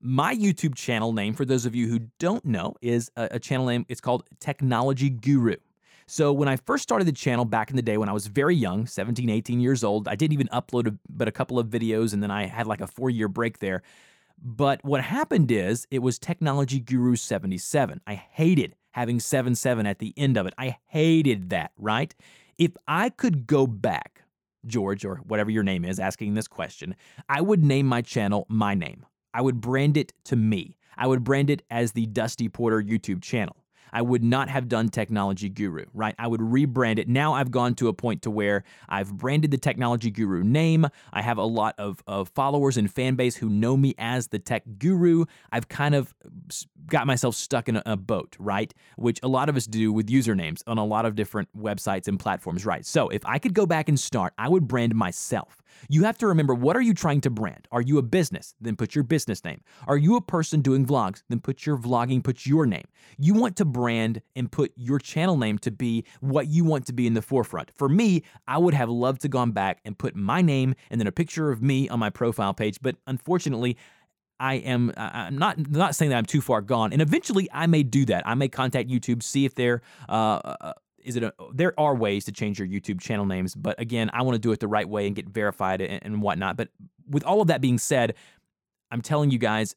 my 0.00 0.34
YouTube 0.34 0.74
channel 0.74 1.12
name, 1.12 1.34
for 1.34 1.44
those 1.44 1.66
of 1.66 1.74
you 1.74 1.88
who 1.88 2.00
don't 2.18 2.44
know, 2.44 2.74
is 2.80 3.10
a, 3.16 3.28
a 3.32 3.38
channel 3.38 3.66
name. 3.66 3.84
It's 3.88 4.00
called 4.00 4.24
Technology 4.40 5.10
Guru. 5.10 5.56
So 6.06 6.32
when 6.32 6.48
I 6.48 6.56
first 6.56 6.82
started 6.82 7.06
the 7.06 7.12
channel 7.12 7.44
back 7.44 7.68
in 7.68 7.76
the 7.76 7.82
day 7.82 7.98
when 7.98 8.08
I 8.08 8.12
was 8.12 8.28
very 8.28 8.56
young, 8.56 8.86
17, 8.86 9.28
18 9.28 9.60
years 9.60 9.84
old, 9.84 10.08
I 10.08 10.14
didn't 10.14 10.32
even 10.32 10.48
upload 10.48 10.86
a, 10.88 10.94
but 11.10 11.28
a 11.28 11.32
couple 11.32 11.58
of 11.58 11.66
videos 11.66 12.14
and 12.14 12.22
then 12.22 12.30
I 12.30 12.46
had 12.46 12.66
like 12.66 12.80
a 12.80 12.86
4-year 12.86 13.28
break 13.28 13.58
there. 13.58 13.82
But 14.42 14.82
what 14.84 15.02
happened 15.02 15.50
is 15.50 15.86
it 15.90 15.98
was 15.98 16.18
Technology 16.18 16.80
Guru 16.80 17.14
77. 17.16 18.00
I 18.06 18.14
hated 18.14 18.74
having 18.92 19.20
77 19.20 19.86
at 19.86 19.98
the 19.98 20.14
end 20.16 20.36
of 20.38 20.46
it. 20.46 20.54
I 20.56 20.78
hated 20.86 21.50
that, 21.50 21.72
right? 21.76 22.14
If 22.56 22.72
I 22.86 23.10
could 23.10 23.46
go 23.46 23.66
back, 23.66 24.22
George 24.66 25.04
or 25.04 25.16
whatever 25.16 25.50
your 25.50 25.62
name 25.62 25.84
is 25.84 26.00
asking 26.00 26.34
this 26.34 26.48
question, 26.48 26.96
I 27.28 27.40
would 27.40 27.62
name 27.62 27.86
my 27.86 28.00
channel 28.00 28.46
my 28.48 28.74
name. 28.74 29.04
I 29.34 29.42
would 29.42 29.60
brand 29.60 29.96
it 29.96 30.12
to 30.24 30.36
me. 30.36 30.76
I 30.96 31.06
would 31.06 31.24
brand 31.24 31.50
it 31.50 31.62
as 31.70 31.92
the 31.92 32.06
Dusty 32.06 32.48
Porter 32.48 32.82
YouTube 32.82 33.22
channel. 33.22 33.56
I 33.92 34.02
would 34.02 34.22
not 34.22 34.48
have 34.48 34.68
done 34.68 34.88
Technology 34.88 35.48
Guru, 35.48 35.86
right? 35.94 36.14
I 36.18 36.26
would 36.26 36.40
rebrand 36.40 36.98
it. 36.98 37.08
Now 37.08 37.34
I've 37.34 37.50
gone 37.50 37.74
to 37.76 37.88
a 37.88 37.92
point 37.92 38.22
to 38.22 38.30
where 38.30 38.64
I've 38.88 39.16
branded 39.16 39.50
the 39.50 39.58
Technology 39.58 40.10
Guru 40.10 40.42
name. 40.42 40.86
I 41.12 41.22
have 41.22 41.38
a 41.38 41.44
lot 41.44 41.74
of, 41.78 42.02
of 42.06 42.28
followers 42.30 42.76
and 42.76 42.92
fan 42.92 43.14
base 43.14 43.36
who 43.36 43.48
know 43.48 43.76
me 43.76 43.94
as 43.98 44.28
the 44.28 44.38
Tech 44.38 44.64
Guru. 44.78 45.24
I've 45.52 45.68
kind 45.68 45.94
of 45.94 46.14
got 46.86 47.06
myself 47.06 47.34
stuck 47.34 47.68
in 47.68 47.76
a, 47.76 47.82
a 47.86 47.96
boat, 47.96 48.36
right? 48.38 48.72
Which 48.96 49.20
a 49.22 49.28
lot 49.28 49.48
of 49.48 49.56
us 49.56 49.66
do 49.66 49.92
with 49.92 50.08
usernames 50.08 50.62
on 50.66 50.78
a 50.78 50.84
lot 50.84 51.06
of 51.06 51.14
different 51.14 51.48
websites 51.56 52.08
and 52.08 52.18
platforms, 52.18 52.66
right? 52.66 52.84
So 52.84 53.08
if 53.08 53.24
I 53.24 53.38
could 53.38 53.54
go 53.54 53.66
back 53.66 53.88
and 53.88 53.98
start, 53.98 54.32
I 54.38 54.48
would 54.48 54.68
brand 54.68 54.94
myself. 54.94 55.62
You 55.88 56.04
have 56.04 56.18
to 56.18 56.26
remember 56.26 56.54
what 56.54 56.76
are 56.76 56.82
you 56.82 56.94
trying 56.94 57.20
to 57.22 57.30
brand? 57.30 57.68
Are 57.72 57.80
you 57.80 57.98
a 57.98 58.02
business? 58.02 58.54
Then 58.60 58.76
put 58.76 58.94
your 58.94 59.04
business 59.04 59.44
name. 59.44 59.62
Are 59.86 59.96
you 59.96 60.16
a 60.16 60.20
person 60.20 60.60
doing 60.60 60.86
vlogs? 60.86 61.22
Then 61.28 61.40
put 61.40 61.64
your 61.64 61.78
vlogging, 61.78 62.22
put 62.22 62.46
your 62.46 62.66
name. 62.66 62.86
You 63.18 63.34
want 63.34 63.56
to 63.56 63.64
brand 63.64 64.20
and 64.36 64.50
put 64.50 64.72
your 64.76 64.98
channel 64.98 65.36
name 65.36 65.58
to 65.58 65.70
be 65.70 66.04
what 66.20 66.48
you 66.48 66.64
want 66.64 66.86
to 66.86 66.92
be 66.92 67.06
in 67.06 67.14
the 67.14 67.22
forefront. 67.22 67.70
For 67.76 67.88
me, 67.88 68.22
I 68.46 68.58
would 68.58 68.74
have 68.74 68.88
loved 68.88 69.22
to 69.22 69.28
gone 69.28 69.52
back 69.52 69.80
and 69.84 69.96
put 69.96 70.16
my 70.16 70.42
name 70.42 70.74
and 70.90 71.00
then 71.00 71.06
a 71.06 71.12
picture 71.12 71.50
of 71.50 71.62
me 71.62 71.88
on 71.88 71.98
my 71.98 72.10
profile 72.10 72.54
page, 72.54 72.78
but 72.82 72.96
unfortunately, 73.06 73.76
I 74.40 74.54
am 74.54 74.92
I'm 74.96 75.36
not 75.36 75.70
not 75.70 75.96
saying 75.96 76.10
that 76.10 76.16
I'm 76.16 76.24
too 76.24 76.40
far 76.40 76.60
gone, 76.60 76.92
and 76.92 77.02
eventually 77.02 77.48
I 77.52 77.66
may 77.66 77.82
do 77.82 78.04
that. 78.04 78.26
I 78.26 78.34
may 78.34 78.48
contact 78.48 78.88
YouTube, 78.88 79.22
see 79.22 79.44
if 79.44 79.56
they're 79.56 79.82
uh, 80.08 80.12
uh 80.12 80.72
is 81.04 81.16
it 81.16 81.22
a, 81.22 81.32
there 81.52 81.78
are 81.78 81.94
ways 81.94 82.24
to 82.26 82.32
change 82.32 82.58
your 82.58 82.68
YouTube 82.68 83.00
channel 83.00 83.26
names, 83.26 83.54
but 83.54 83.80
again, 83.80 84.10
I 84.12 84.22
want 84.22 84.34
to 84.34 84.38
do 84.38 84.52
it 84.52 84.60
the 84.60 84.68
right 84.68 84.88
way 84.88 85.06
and 85.06 85.14
get 85.14 85.28
verified 85.28 85.80
and, 85.80 86.02
and 86.02 86.22
whatnot. 86.22 86.56
But 86.56 86.68
with 87.08 87.24
all 87.24 87.40
of 87.40 87.48
that 87.48 87.60
being 87.60 87.78
said, 87.78 88.14
I'm 88.90 89.02
telling 89.02 89.30
you 89.30 89.38
guys, 89.38 89.74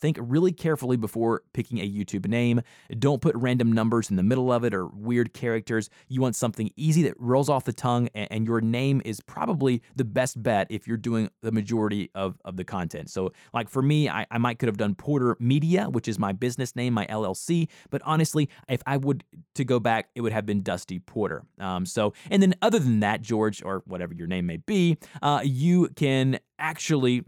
think 0.00 0.18
really 0.20 0.52
carefully 0.52 0.96
before 0.96 1.42
picking 1.52 1.78
a 1.78 1.88
YouTube 1.88 2.26
name. 2.26 2.62
Don't 2.98 3.20
put 3.20 3.34
random 3.36 3.72
numbers 3.72 4.10
in 4.10 4.16
the 4.16 4.22
middle 4.22 4.52
of 4.52 4.64
it 4.64 4.74
or 4.74 4.86
weird 4.86 5.32
characters. 5.34 5.90
You 6.08 6.20
want 6.20 6.36
something 6.36 6.70
easy 6.76 7.02
that 7.02 7.14
rolls 7.18 7.48
off 7.48 7.64
the 7.64 7.72
tongue, 7.72 8.08
and, 8.14 8.40
your 8.40 8.62
name 8.62 9.02
is 9.04 9.20
probably 9.20 9.82
the 9.94 10.04
best 10.04 10.42
bet 10.42 10.66
if 10.70 10.88
you're 10.88 10.96
doing 10.96 11.28
the 11.42 11.52
majority 11.52 12.10
of, 12.14 12.38
of 12.44 12.56
the 12.56 12.64
content. 12.64 13.10
So, 13.10 13.32
like 13.52 13.68
for 13.68 13.82
me, 13.82 14.08
I, 14.08 14.26
I 14.30 14.38
might 14.38 14.58
could 14.58 14.68
have 14.68 14.78
done 14.78 14.94
Porter 14.94 15.36
Media, 15.38 15.90
which 15.90 16.08
is 16.08 16.18
my 16.18 16.32
business 16.32 16.74
name, 16.74 16.94
my 16.94 17.06
LLC. 17.06 17.68
But 17.90 18.00
honestly, 18.04 18.48
if 18.68 18.82
I 18.86 18.96
would 18.96 19.24
to 19.56 19.64
go 19.64 19.78
back, 19.78 20.08
it 20.14 20.22
would 20.22 20.32
have 20.32 20.46
been 20.46 20.62
Dusty 20.62 21.00
Porter. 21.00 21.44
Um, 21.58 21.84
so, 21.84 22.14
and 22.30 22.42
then 22.42 22.54
other 22.62 22.78
than 22.78 23.00
that, 23.00 23.20
George, 23.20 23.62
or 23.62 23.82
whatever 23.86 24.14
your 24.14 24.26
name 24.26 24.46
may 24.46 24.56
be, 24.56 24.96
uh, 25.22 25.42
you 25.44 25.88
can 25.96 26.40
actually 26.58 27.24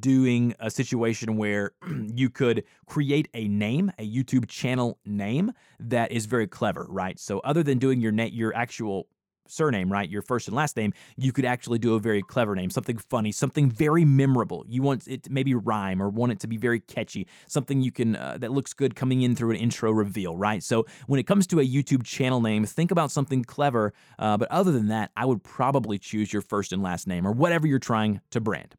doing 0.00 0.54
a 0.60 0.70
situation 0.70 1.36
where 1.36 1.72
you 2.14 2.30
could 2.30 2.64
create 2.86 3.28
a 3.34 3.48
name, 3.48 3.92
a 3.98 4.08
YouTube 4.08 4.48
channel 4.48 4.98
name 5.04 5.52
that 5.80 6.12
is 6.12 6.26
very 6.26 6.46
clever, 6.46 6.86
right? 6.88 7.18
So 7.18 7.40
other 7.40 7.62
than 7.62 7.78
doing 7.78 8.00
your 8.00 8.12
name, 8.12 8.30
your 8.32 8.54
actual 8.54 9.08
surname, 9.50 9.90
right? 9.90 10.08
Your 10.08 10.22
first 10.22 10.46
and 10.46 10.56
last 10.56 10.76
name, 10.76 10.92
you 11.16 11.32
could 11.32 11.44
actually 11.44 11.78
do 11.78 11.94
a 11.94 12.00
very 12.00 12.22
clever 12.22 12.54
name, 12.54 12.70
something 12.70 12.98
funny, 12.98 13.32
something 13.32 13.70
very 13.70 14.04
memorable. 14.04 14.64
You 14.68 14.82
want 14.82 15.08
it 15.08 15.24
to 15.24 15.32
maybe 15.32 15.54
rhyme 15.54 16.02
or 16.02 16.08
want 16.08 16.32
it 16.32 16.40
to 16.40 16.46
be 16.46 16.56
very 16.56 16.80
catchy, 16.80 17.26
something 17.46 17.80
you 17.80 17.90
can 17.90 18.16
uh, 18.16 18.38
that 18.40 18.52
looks 18.52 18.72
good 18.72 18.94
coming 18.94 19.22
in 19.22 19.34
through 19.34 19.52
an 19.52 19.56
intro 19.56 19.90
reveal, 19.90 20.36
right? 20.36 20.62
So 20.62 20.86
when 21.06 21.18
it 21.18 21.26
comes 21.26 21.46
to 21.48 21.60
a 21.60 21.66
YouTube 21.66 22.04
channel 22.04 22.40
name, 22.40 22.64
think 22.64 22.90
about 22.90 23.10
something 23.10 23.44
clever. 23.44 23.92
Uh, 24.18 24.36
but 24.36 24.50
other 24.50 24.72
than 24.72 24.88
that, 24.88 25.10
I 25.16 25.24
would 25.24 25.42
probably 25.42 25.98
choose 25.98 26.32
your 26.32 26.42
first 26.42 26.72
and 26.72 26.82
last 26.82 27.06
name 27.06 27.26
or 27.26 27.32
whatever 27.32 27.66
you're 27.66 27.78
trying 27.78 28.20
to 28.30 28.40
brand. 28.40 28.74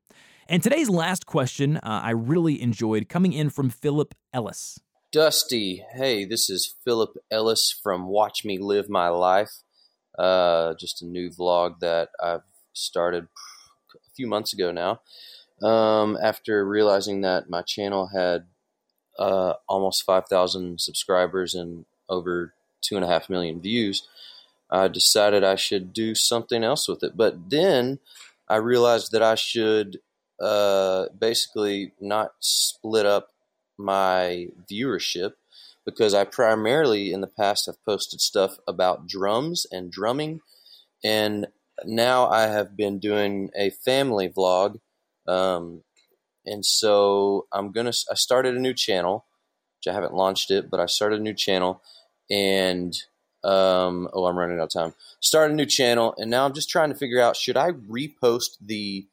And 0.52 0.64
today's 0.64 0.90
last 0.90 1.28
question 1.28 1.78
uh, 1.78 2.02
I 2.04 2.10
really 2.10 2.60
enjoyed 2.60 3.08
coming 3.08 3.34
in 3.34 3.52
from 3.52 3.70
Philip 3.70 4.16
Ellis. 4.34 4.80
Dusty, 5.12 5.86
hey, 5.94 6.26
this 6.26 6.50
is 6.50 6.74
Philip 6.84 7.18
Ellis 7.30 7.72
from 7.72 8.08
Watch 8.08 8.44
Me 8.44 8.58
Live 8.58 8.90
My 8.90 9.10
Life. 9.10 9.62
Uh, 10.18 10.74
just 10.74 11.04
a 11.04 11.06
new 11.06 11.30
vlog 11.30 11.82
that 11.82 12.10
I've 12.20 12.42
started 12.74 13.28
a 13.96 14.10
few 14.16 14.26
months 14.26 14.52
ago 14.52 14.72
now. 14.72 15.02
Um, 15.62 16.18
after 16.20 16.66
realizing 16.66 17.22
that 17.22 17.48
my 17.48 17.62
channel 17.62 18.08
had 18.08 18.48
uh, 19.20 19.54
almost 19.68 20.04
5,000 20.04 20.82
subscribers 20.82 21.54
and 21.54 21.86
over 22.10 22.56
two 22.82 22.96
and 22.96 23.06
a 23.06 23.08
half 23.08 23.30
million 23.30 23.62
views, 23.62 24.08
I 24.72 24.88
decided 24.88 25.44
I 25.44 25.58
should 25.58 25.94
do 25.94 26.16
something 26.16 26.64
else 26.64 26.88
with 26.88 27.04
it. 27.04 27.16
But 27.16 27.52
then 27.52 28.00
I 28.48 28.56
realized 28.56 29.12
that 29.12 29.22
I 29.22 29.36
should 29.36 30.00
uh, 30.41 31.08
basically 31.17 31.93
not 31.99 32.32
split 32.39 33.06
up 33.06 33.30
my 33.78 34.47
viewership 34.69 35.34
because 35.86 36.13
I 36.13 36.23
primarily 36.25 37.12
in 37.12 37.21
the 37.21 37.28
past 37.28 37.65
have 37.65 37.84
posted 37.86 38.21
stuff 38.21 38.58
about 38.67 39.08
drums 39.08 39.65
and 39.71 39.91
drumming, 39.91 40.41
and 41.04 41.47
now 41.86 42.28
I 42.28 42.43
have 42.43 42.75
been 42.75 42.99
doing 42.99 43.49
a 43.56 43.69
family 43.69 44.30
vlog, 44.30 44.80
um, 45.28 45.84
and 46.45 46.65
so 46.65 47.47
I'm 47.52 47.71
gonna. 47.71 47.93
I 48.12 48.15
started 48.15 48.56
a 48.56 48.60
new 48.60 48.73
channel, 48.73 49.25
which 49.78 49.91
I 49.91 49.95
haven't 49.95 50.13
launched 50.13 50.52
it, 50.52 50.69
but 50.69 50.80
I 50.80 50.86
started 50.86 51.19
a 51.19 51.23
new 51.23 51.34
channel, 51.34 51.82
and 52.30 52.93
um, 53.43 54.10
oh, 54.13 54.25
I'm 54.25 54.38
running 54.38 54.60
out 54.60 54.63
of 54.63 54.69
time. 54.69 54.93
Started 55.21 55.54
a 55.54 55.58
new 55.58 55.65
channel, 55.65 56.13
and 56.17 56.30
now 56.30 56.45
I'm 56.45 56.54
just 56.54 56.69
trying 56.69 56.89
to 56.89 56.95
figure 56.95 57.21
out 57.21 57.38
should 57.38 57.58
I 57.58 57.71
repost 57.71 58.58
the 58.62 59.08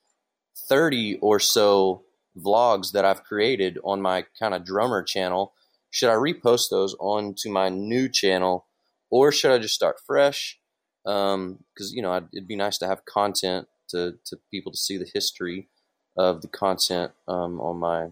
30 0.69 1.19
or 1.21 1.39
so 1.39 2.03
vlogs 2.37 2.93
that 2.93 3.05
I've 3.05 3.25
created 3.25 3.79
on 3.85 4.03
my 4.03 4.25
kind 4.39 4.55
of 4.55 4.65
drummer 4.65 5.03
channel. 5.03 5.53
Should 5.91 6.11
I 6.11 6.15
repost 6.15 6.71
those 6.71 6.95
onto 6.99 7.51
my 7.51 7.69
new 7.69 8.09
channel 8.09 8.67
or 9.11 9.33
should 9.33 9.53
I 9.53 9.59
just 9.59 9.75
start 9.75 9.97
fresh? 10.05 10.59
Because, 11.05 11.35
um, 11.35 11.59
you 11.79 12.03
know, 12.03 12.29
it'd 12.33 12.49
be 12.49 12.57
nice 12.57 12.79
to 12.79 12.87
have 12.87 13.05
content 13.05 13.69
to, 13.91 14.19
to 14.27 14.39
people 14.51 14.73
to 14.73 14.79
see 14.79 14.97
the 14.97 15.09
history 15.13 15.69
of 16.17 16.43
the 16.43 16.49
content 16.49 17.13
um, 17.29 17.61
on 17.61 17.77
my 17.79 18.09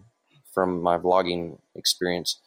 from 0.53 0.81
my 0.81 0.97
vlogging 0.97 1.59
experience. 1.75 2.39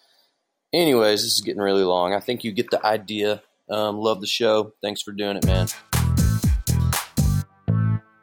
Anyways, 0.72 1.22
this 1.22 1.34
is 1.34 1.42
getting 1.42 1.60
really 1.60 1.84
long. 1.84 2.14
I 2.14 2.20
think 2.20 2.42
you 2.42 2.52
get 2.52 2.70
the 2.70 2.84
idea. 2.84 3.42
Um, 3.68 3.98
love 3.98 4.22
the 4.22 4.26
show. 4.26 4.72
Thanks 4.82 5.02
for 5.02 5.12
doing 5.12 5.36
it, 5.36 5.44
man. 5.44 5.68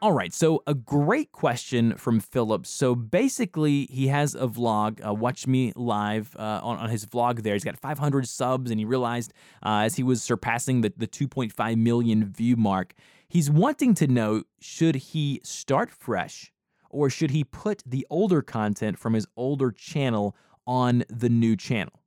All 0.06 0.12
right, 0.12 0.32
so 0.32 0.62
a 0.68 0.74
great 0.74 1.32
question 1.32 1.96
from 1.96 2.20
Philip. 2.20 2.64
So 2.64 2.94
basically, 2.94 3.86
he 3.86 4.06
has 4.06 4.36
a 4.36 4.46
vlog, 4.46 5.04
uh, 5.04 5.12
Watch 5.12 5.48
Me 5.48 5.72
Live, 5.74 6.36
uh, 6.38 6.60
on, 6.62 6.78
on 6.78 6.90
his 6.90 7.04
vlog 7.06 7.42
there. 7.42 7.54
He's 7.54 7.64
got 7.64 7.76
500 7.76 8.28
subs, 8.28 8.70
and 8.70 8.78
he 8.78 8.84
realized 8.84 9.32
uh, 9.64 9.80
as 9.80 9.96
he 9.96 10.04
was 10.04 10.22
surpassing 10.22 10.82
the, 10.82 10.92
the 10.96 11.08
2.5 11.08 11.76
million 11.76 12.24
view 12.24 12.54
mark, 12.54 12.94
he's 13.26 13.50
wanting 13.50 13.94
to 13.94 14.06
know 14.06 14.44
should 14.60 14.94
he 14.94 15.40
start 15.42 15.90
fresh 15.90 16.52
or 16.88 17.10
should 17.10 17.32
he 17.32 17.42
put 17.42 17.82
the 17.84 18.06
older 18.08 18.42
content 18.42 19.00
from 19.00 19.14
his 19.14 19.26
older 19.36 19.72
channel 19.72 20.36
on 20.68 21.02
the 21.08 21.28
new 21.28 21.56
channel? 21.56 22.00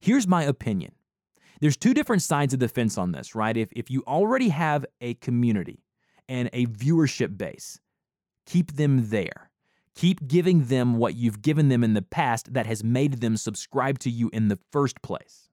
Here's 0.00 0.26
my 0.26 0.42
opinion. 0.42 0.90
There's 1.60 1.76
two 1.76 1.94
different 1.94 2.22
sides 2.22 2.52
of 2.52 2.58
the 2.58 2.66
fence 2.66 2.98
on 2.98 3.12
this, 3.12 3.36
right? 3.36 3.56
If, 3.56 3.68
if 3.76 3.92
you 3.92 4.02
already 4.08 4.48
have 4.48 4.84
a 5.00 5.14
community, 5.14 5.84
and 6.28 6.50
a 6.52 6.66
viewership 6.66 7.36
base. 7.36 7.80
Keep 8.46 8.76
them 8.76 9.10
there. 9.10 9.50
Keep 9.94 10.28
giving 10.28 10.66
them 10.66 10.96
what 10.96 11.16
you've 11.16 11.42
given 11.42 11.68
them 11.68 11.82
in 11.82 11.94
the 11.94 12.02
past 12.02 12.54
that 12.54 12.66
has 12.66 12.84
made 12.84 13.20
them 13.20 13.36
subscribe 13.36 13.98
to 14.00 14.10
you 14.10 14.30
in 14.32 14.48
the 14.48 14.58
first 14.70 15.02
place. 15.02 15.48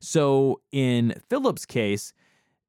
So, 0.00 0.60
in 0.72 1.14
Philip's 1.28 1.66
case, 1.66 2.12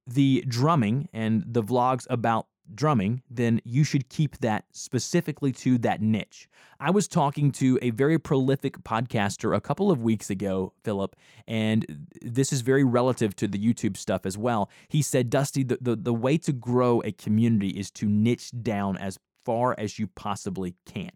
the 0.05 0.43
drumming 0.47 1.07
and 1.13 1.43
the 1.47 1.63
vlogs 1.63 2.05
about 2.09 2.47
drumming, 2.73 3.21
then 3.29 3.61
you 3.63 3.83
should 3.83 4.09
keep 4.09 4.37
that 4.39 4.65
specifically 4.71 5.51
to 5.51 5.77
that 5.79 6.01
niche. 6.01 6.47
I 6.79 6.91
was 6.91 7.07
talking 7.07 7.51
to 7.53 7.79
a 7.81 7.91
very 7.91 8.17
prolific 8.19 8.83
podcaster 8.83 9.55
a 9.55 9.61
couple 9.61 9.91
of 9.91 10.01
weeks 10.01 10.29
ago, 10.29 10.73
Philip, 10.83 11.15
and 11.47 12.07
this 12.21 12.51
is 12.51 12.61
very 12.61 12.83
relative 12.83 13.35
to 13.37 13.47
the 13.47 13.57
YouTube 13.57 13.97
stuff 13.97 14.25
as 14.25 14.37
well. 14.37 14.69
He 14.89 15.01
said, 15.01 15.29
Dusty, 15.29 15.63
the, 15.63 15.77
the, 15.81 15.95
the 15.95 16.13
way 16.13 16.37
to 16.39 16.51
grow 16.51 17.01
a 17.05 17.11
community 17.11 17.69
is 17.69 17.91
to 17.91 18.07
niche 18.07 18.51
down 18.61 18.97
as 18.97 19.19
far 19.45 19.75
as 19.77 19.99
you 19.99 20.07
possibly 20.07 20.75
can. 20.85 21.11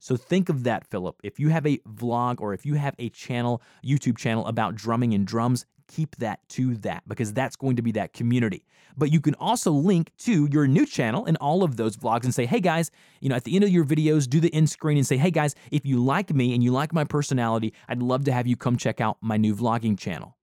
So 0.00 0.16
think 0.16 0.48
of 0.48 0.64
that, 0.64 0.86
Philip. 0.86 1.16
If 1.24 1.40
you 1.40 1.48
have 1.48 1.66
a 1.66 1.78
vlog 1.78 2.40
or 2.40 2.54
if 2.54 2.64
you 2.64 2.74
have 2.74 2.94
a 2.98 3.08
channel, 3.08 3.62
YouTube 3.84 4.16
channel 4.16 4.46
about 4.46 4.76
drumming 4.76 5.12
and 5.12 5.26
drums, 5.26 5.66
keep 5.88 6.16
that 6.16 6.46
to 6.50 6.76
that 6.76 7.02
because 7.08 7.32
that's 7.32 7.56
going 7.56 7.76
to 7.76 7.82
be 7.82 7.92
that 7.92 8.12
community. 8.12 8.64
But 8.96 9.12
you 9.12 9.20
can 9.20 9.34
also 9.34 9.72
link 9.72 10.12
to 10.18 10.46
your 10.50 10.66
new 10.66 10.86
channel 10.86 11.24
and 11.24 11.36
all 11.38 11.62
of 11.62 11.76
those 11.76 11.96
vlogs 11.96 12.24
and 12.24 12.34
say, 12.34 12.46
hey 12.46 12.60
guys, 12.60 12.90
you 13.20 13.28
know, 13.28 13.36
at 13.36 13.44
the 13.44 13.54
end 13.54 13.64
of 13.64 13.70
your 13.70 13.84
videos, 13.84 14.28
do 14.28 14.40
the 14.40 14.52
end 14.54 14.70
screen 14.70 14.98
and 14.98 15.06
say, 15.06 15.16
hey 15.16 15.30
guys, 15.30 15.54
if 15.72 15.84
you 15.84 16.02
like 16.02 16.32
me 16.32 16.54
and 16.54 16.62
you 16.62 16.70
like 16.70 16.92
my 16.92 17.04
personality, 17.04 17.72
I'd 17.88 18.02
love 18.02 18.24
to 18.24 18.32
have 18.32 18.46
you 18.46 18.56
come 18.56 18.76
check 18.76 19.00
out 19.00 19.16
my 19.20 19.36
new 19.36 19.54
vlogging 19.54 19.98
channel. 19.98 20.36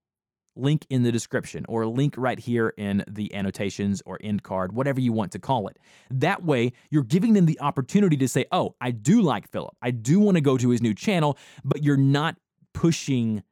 Link 0.58 0.86
in 0.90 1.04
the 1.04 1.12
description 1.12 1.66
or 1.68 1.86
link 1.86 2.16
right 2.18 2.40
here 2.40 2.74
in 2.78 3.04
the 3.10 3.34
annotations 3.36 4.02
or 4.06 4.18
end 4.24 4.42
card, 4.44 4.72
whatever 4.72 5.02
you 5.02 5.12
want 5.12 5.34
to 5.34 5.40
call 5.40 5.68
it. 5.68 5.78
That 6.10 6.44
way, 6.44 6.72
you're 6.90 7.04
giving 7.04 7.34
them 7.34 7.46
the 7.46 7.60
opportunity 7.60 8.16
to 8.16 8.28
say, 8.30 8.46
oh, 8.54 8.76
I 8.80 8.92
do 8.92 9.22
like 9.22 9.52
Philip. 9.52 9.76
I 9.82 9.92
do 9.92 10.22
want 10.22 10.36
to 10.36 10.42
go 10.42 10.58
to 10.58 10.70
his 10.70 10.82
new 10.82 10.94
channel, 10.94 11.38
but 11.66 11.84
you're 11.84 11.98
not 11.98 12.38
pushing 12.74 13.44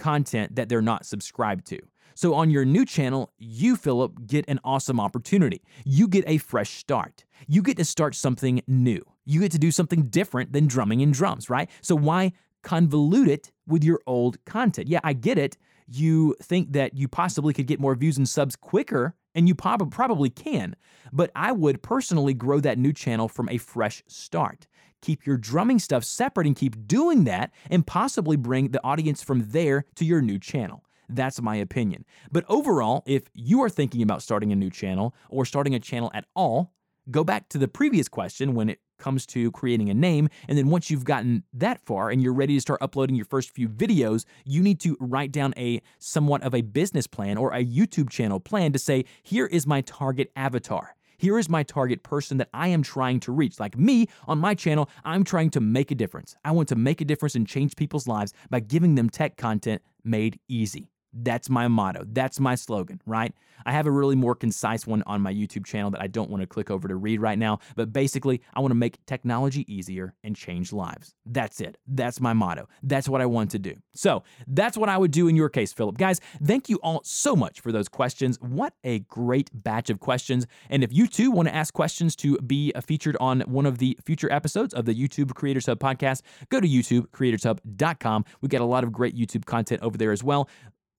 content 0.00 0.56
that 0.56 0.68
they're 0.68 0.82
not 0.82 1.06
subscribed 1.06 1.66
to. 1.66 1.78
So 2.14 2.34
on 2.34 2.50
your 2.50 2.64
new 2.64 2.84
channel, 2.84 3.32
you, 3.38 3.76
Philip, 3.76 4.26
get 4.26 4.44
an 4.48 4.60
awesome 4.64 5.00
opportunity. 5.00 5.62
You 5.84 6.08
get 6.08 6.24
a 6.26 6.38
fresh 6.38 6.70
start. 6.70 7.24
You 7.46 7.62
get 7.62 7.76
to 7.76 7.84
start 7.84 8.14
something 8.14 8.62
new. 8.66 9.02
You 9.24 9.40
get 9.40 9.52
to 9.52 9.58
do 9.58 9.70
something 9.70 10.02
different 10.08 10.52
than 10.52 10.66
drumming 10.66 11.02
and 11.02 11.14
drums, 11.14 11.48
right? 11.48 11.70
So 11.80 11.94
why 11.94 12.32
convolute 12.62 13.28
it 13.28 13.52
with 13.66 13.84
your 13.84 14.00
old 14.06 14.44
content? 14.44 14.88
Yeah, 14.88 15.00
I 15.04 15.12
get 15.12 15.38
it. 15.38 15.56
You 15.86 16.36
think 16.42 16.72
that 16.72 16.94
you 16.94 17.08
possibly 17.08 17.54
could 17.54 17.66
get 17.66 17.80
more 17.80 17.94
views 17.94 18.18
and 18.18 18.28
subs 18.28 18.54
quicker, 18.54 19.14
and 19.34 19.48
you 19.48 19.54
prob- 19.54 19.90
probably 19.90 20.30
can. 20.30 20.76
But 21.12 21.30
I 21.34 21.52
would 21.52 21.82
personally 21.82 22.34
grow 22.34 22.60
that 22.60 22.78
new 22.78 22.92
channel 22.92 23.28
from 23.28 23.48
a 23.48 23.58
fresh 23.58 24.02
start 24.06 24.66
keep 25.00 25.26
your 25.26 25.36
drumming 25.36 25.78
stuff 25.78 26.04
separate 26.04 26.46
and 26.46 26.56
keep 26.56 26.86
doing 26.86 27.24
that 27.24 27.52
and 27.70 27.86
possibly 27.86 28.36
bring 28.36 28.68
the 28.68 28.82
audience 28.84 29.22
from 29.22 29.50
there 29.50 29.84
to 29.96 30.04
your 30.04 30.20
new 30.20 30.38
channel. 30.38 30.84
That's 31.08 31.42
my 31.42 31.56
opinion. 31.56 32.04
But 32.30 32.44
overall, 32.48 33.02
if 33.06 33.24
you 33.34 33.62
are 33.62 33.68
thinking 33.68 34.02
about 34.02 34.22
starting 34.22 34.52
a 34.52 34.56
new 34.56 34.70
channel 34.70 35.14
or 35.28 35.44
starting 35.44 35.74
a 35.74 35.80
channel 35.80 36.10
at 36.14 36.24
all, 36.34 36.72
go 37.10 37.24
back 37.24 37.48
to 37.48 37.58
the 37.58 37.68
previous 37.68 38.08
question 38.08 38.54
when 38.54 38.68
it 38.68 38.78
comes 38.98 39.26
to 39.26 39.50
creating 39.50 39.88
a 39.88 39.94
name. 39.94 40.28
And 40.46 40.56
then 40.56 40.68
once 40.68 40.90
you've 40.90 41.04
gotten 41.04 41.42
that 41.54 41.80
far 41.80 42.10
and 42.10 42.22
you're 42.22 42.34
ready 42.34 42.54
to 42.54 42.60
start 42.60 42.82
uploading 42.82 43.16
your 43.16 43.24
first 43.24 43.50
few 43.50 43.68
videos, 43.68 44.24
you 44.44 44.62
need 44.62 44.78
to 44.80 44.96
write 45.00 45.32
down 45.32 45.54
a 45.56 45.80
somewhat 45.98 46.42
of 46.42 46.54
a 46.54 46.60
business 46.60 47.06
plan 47.06 47.36
or 47.36 47.52
a 47.52 47.64
YouTube 47.64 48.10
channel 48.10 48.38
plan 48.38 48.72
to 48.72 48.78
say, 48.78 49.04
here 49.22 49.46
is 49.46 49.66
my 49.66 49.80
target 49.80 50.30
avatar. 50.36 50.94
Here 51.20 51.38
is 51.38 51.50
my 51.50 51.62
target 51.62 52.02
person 52.02 52.38
that 52.38 52.48
I 52.54 52.68
am 52.68 52.82
trying 52.82 53.20
to 53.20 53.32
reach. 53.32 53.60
Like 53.60 53.76
me 53.76 54.08
on 54.26 54.38
my 54.38 54.54
channel, 54.54 54.88
I'm 55.04 55.22
trying 55.22 55.50
to 55.50 55.60
make 55.60 55.90
a 55.90 55.94
difference. 55.94 56.34
I 56.46 56.52
want 56.52 56.70
to 56.70 56.76
make 56.76 57.02
a 57.02 57.04
difference 57.04 57.34
and 57.34 57.46
change 57.46 57.76
people's 57.76 58.08
lives 58.08 58.32
by 58.48 58.60
giving 58.60 58.94
them 58.94 59.10
tech 59.10 59.36
content 59.36 59.82
made 60.02 60.40
easy. 60.48 60.88
That's 61.12 61.50
my 61.50 61.68
motto. 61.68 62.04
That's 62.06 62.40
my 62.40 62.54
slogan, 62.54 63.00
right? 63.06 63.32
I 63.66 63.72
have 63.72 63.86
a 63.86 63.90
really 63.90 64.16
more 64.16 64.34
concise 64.34 64.86
one 64.86 65.02
on 65.06 65.20
my 65.20 65.32
YouTube 65.32 65.66
channel 65.66 65.90
that 65.90 66.00
I 66.00 66.06
don't 66.06 66.30
want 66.30 66.42
to 66.42 66.46
click 66.46 66.70
over 66.70 66.88
to 66.88 66.96
read 66.96 67.20
right 67.20 67.38
now, 67.38 67.58
but 67.76 67.92
basically, 67.92 68.40
I 68.54 68.60
want 68.60 68.70
to 68.70 68.76
make 68.76 69.04
technology 69.06 69.70
easier 69.72 70.14
and 70.24 70.34
change 70.34 70.72
lives. 70.72 71.14
That's 71.26 71.60
it. 71.60 71.76
That's 71.86 72.20
my 72.20 72.32
motto. 72.32 72.68
That's 72.82 73.08
what 73.08 73.20
I 73.20 73.26
want 73.26 73.50
to 73.52 73.58
do. 73.58 73.74
So, 73.94 74.22
that's 74.46 74.76
what 74.76 74.88
I 74.88 74.96
would 74.96 75.10
do 75.10 75.28
in 75.28 75.36
your 75.36 75.48
case, 75.48 75.72
Philip. 75.72 75.98
Guys, 75.98 76.20
thank 76.42 76.68
you 76.68 76.78
all 76.82 77.02
so 77.04 77.36
much 77.36 77.60
for 77.60 77.72
those 77.72 77.88
questions. 77.88 78.38
What 78.40 78.74
a 78.84 79.00
great 79.00 79.50
batch 79.52 79.90
of 79.90 80.00
questions. 80.00 80.46
And 80.68 80.82
if 80.82 80.92
you 80.92 81.06
too 81.06 81.30
want 81.30 81.48
to 81.48 81.54
ask 81.54 81.74
questions 81.74 82.16
to 82.16 82.38
be 82.38 82.72
uh, 82.74 82.80
featured 82.80 83.16
on 83.20 83.40
one 83.42 83.66
of 83.66 83.78
the 83.78 83.98
future 84.04 84.32
episodes 84.32 84.74
of 84.74 84.84
the 84.84 84.94
YouTube 84.94 85.34
Creators 85.34 85.66
Hub 85.66 85.78
podcast, 85.78 86.22
go 86.48 86.60
to 86.60 86.68
youtubecreatorshub.com. 86.68 88.24
We've 88.40 88.50
got 88.50 88.60
a 88.60 88.64
lot 88.64 88.84
of 88.84 88.92
great 88.92 89.16
YouTube 89.16 89.44
content 89.44 89.82
over 89.82 89.98
there 89.98 90.12
as 90.12 90.22
well. 90.22 90.48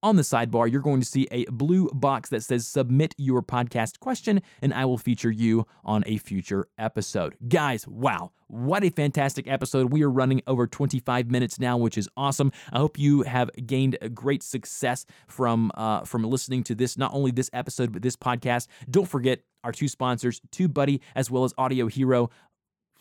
On 0.04 0.16
the 0.16 0.22
sidebar, 0.22 0.68
you're 0.68 0.80
going 0.80 0.98
to 0.98 1.06
see 1.06 1.28
a 1.30 1.44
blue 1.44 1.88
box 1.90 2.28
that 2.30 2.42
says 2.42 2.66
Submit 2.66 3.14
Your 3.18 3.40
Podcast 3.40 4.00
Question, 4.00 4.42
and 4.60 4.74
I 4.74 4.84
will 4.84 4.98
feature 4.98 5.30
you 5.30 5.64
on 5.84 6.02
a 6.06 6.16
future 6.16 6.66
episode. 6.76 7.36
Guys, 7.46 7.86
wow, 7.86 8.32
what 8.48 8.82
a 8.82 8.90
fantastic 8.90 9.46
episode. 9.46 9.92
We 9.92 10.02
are 10.02 10.10
running 10.10 10.42
over 10.48 10.66
25 10.66 11.30
minutes 11.30 11.60
now, 11.60 11.76
which 11.76 11.96
is 11.96 12.08
awesome. 12.16 12.50
I 12.72 12.78
hope 12.80 12.98
you 12.98 13.22
have 13.22 13.48
gained 13.64 13.96
great 14.12 14.42
success 14.42 15.06
from, 15.28 15.70
uh, 15.76 16.00
from 16.00 16.24
listening 16.24 16.64
to 16.64 16.74
this, 16.74 16.98
not 16.98 17.14
only 17.14 17.30
this 17.30 17.50
episode, 17.52 17.92
but 17.92 18.02
this 18.02 18.16
podcast. 18.16 18.66
Don't 18.90 19.06
forget 19.06 19.42
our 19.62 19.70
two 19.70 19.86
sponsors, 19.86 20.40
TubeBuddy, 20.50 20.98
as 21.14 21.30
well 21.30 21.44
as 21.44 21.54
Audio 21.56 21.86
Hero 21.86 22.28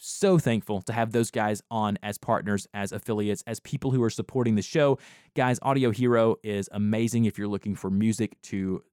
so 0.02 0.40
thankful 0.40 0.82
to 0.82 0.94
have 0.94 1.12
those 1.12 1.30
guys 1.30 1.62
on 1.70 1.98
as 2.02 2.18
partners, 2.18 2.68
as 2.74 2.92
affiliates, 2.92 3.44
as 3.46 3.60
people 3.60 3.92
who 3.92 4.02
are 4.02 4.10
supporting 4.10 4.56
the 4.56 4.62
show. 4.62 4.98
Guys, 5.36 5.60
Audio 5.62 5.92
Hero 5.92 6.38
is 6.44 6.68
amazing 6.72 7.26
if 7.26 7.38
you're 7.38 7.48
looking 7.48 7.76
for 7.76 7.90
music 7.90 8.42
to 8.44 8.84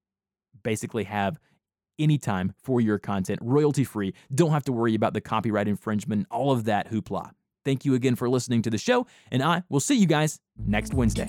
basically 0.62 1.04
have 1.04 1.38
anytime 1.98 2.52
for 2.62 2.80
your 2.80 2.98
content, 2.98 3.40
royalty 3.42 3.84
free. 3.84 4.12
Don't 4.34 4.50
have 4.50 4.64
to 4.64 4.72
worry 4.72 4.94
about 4.94 5.14
the 5.14 5.20
copyright 5.20 5.66
infringement, 5.66 6.26
all 6.30 6.52
of 6.52 6.64
that 6.64 6.90
hoopla. 6.90 7.30
Thank 7.64 7.84
you 7.84 7.94
again 7.94 8.14
for 8.14 8.28
listening 8.28 8.62
to 8.62 8.70
the 8.70 8.78
show, 8.78 9.06
and 9.30 9.42
I 9.42 9.62
will 9.68 9.80
see 9.80 9.96
you 9.96 10.06
guys 10.06 10.40
next 10.56 10.94
Wednesday. 10.94 11.28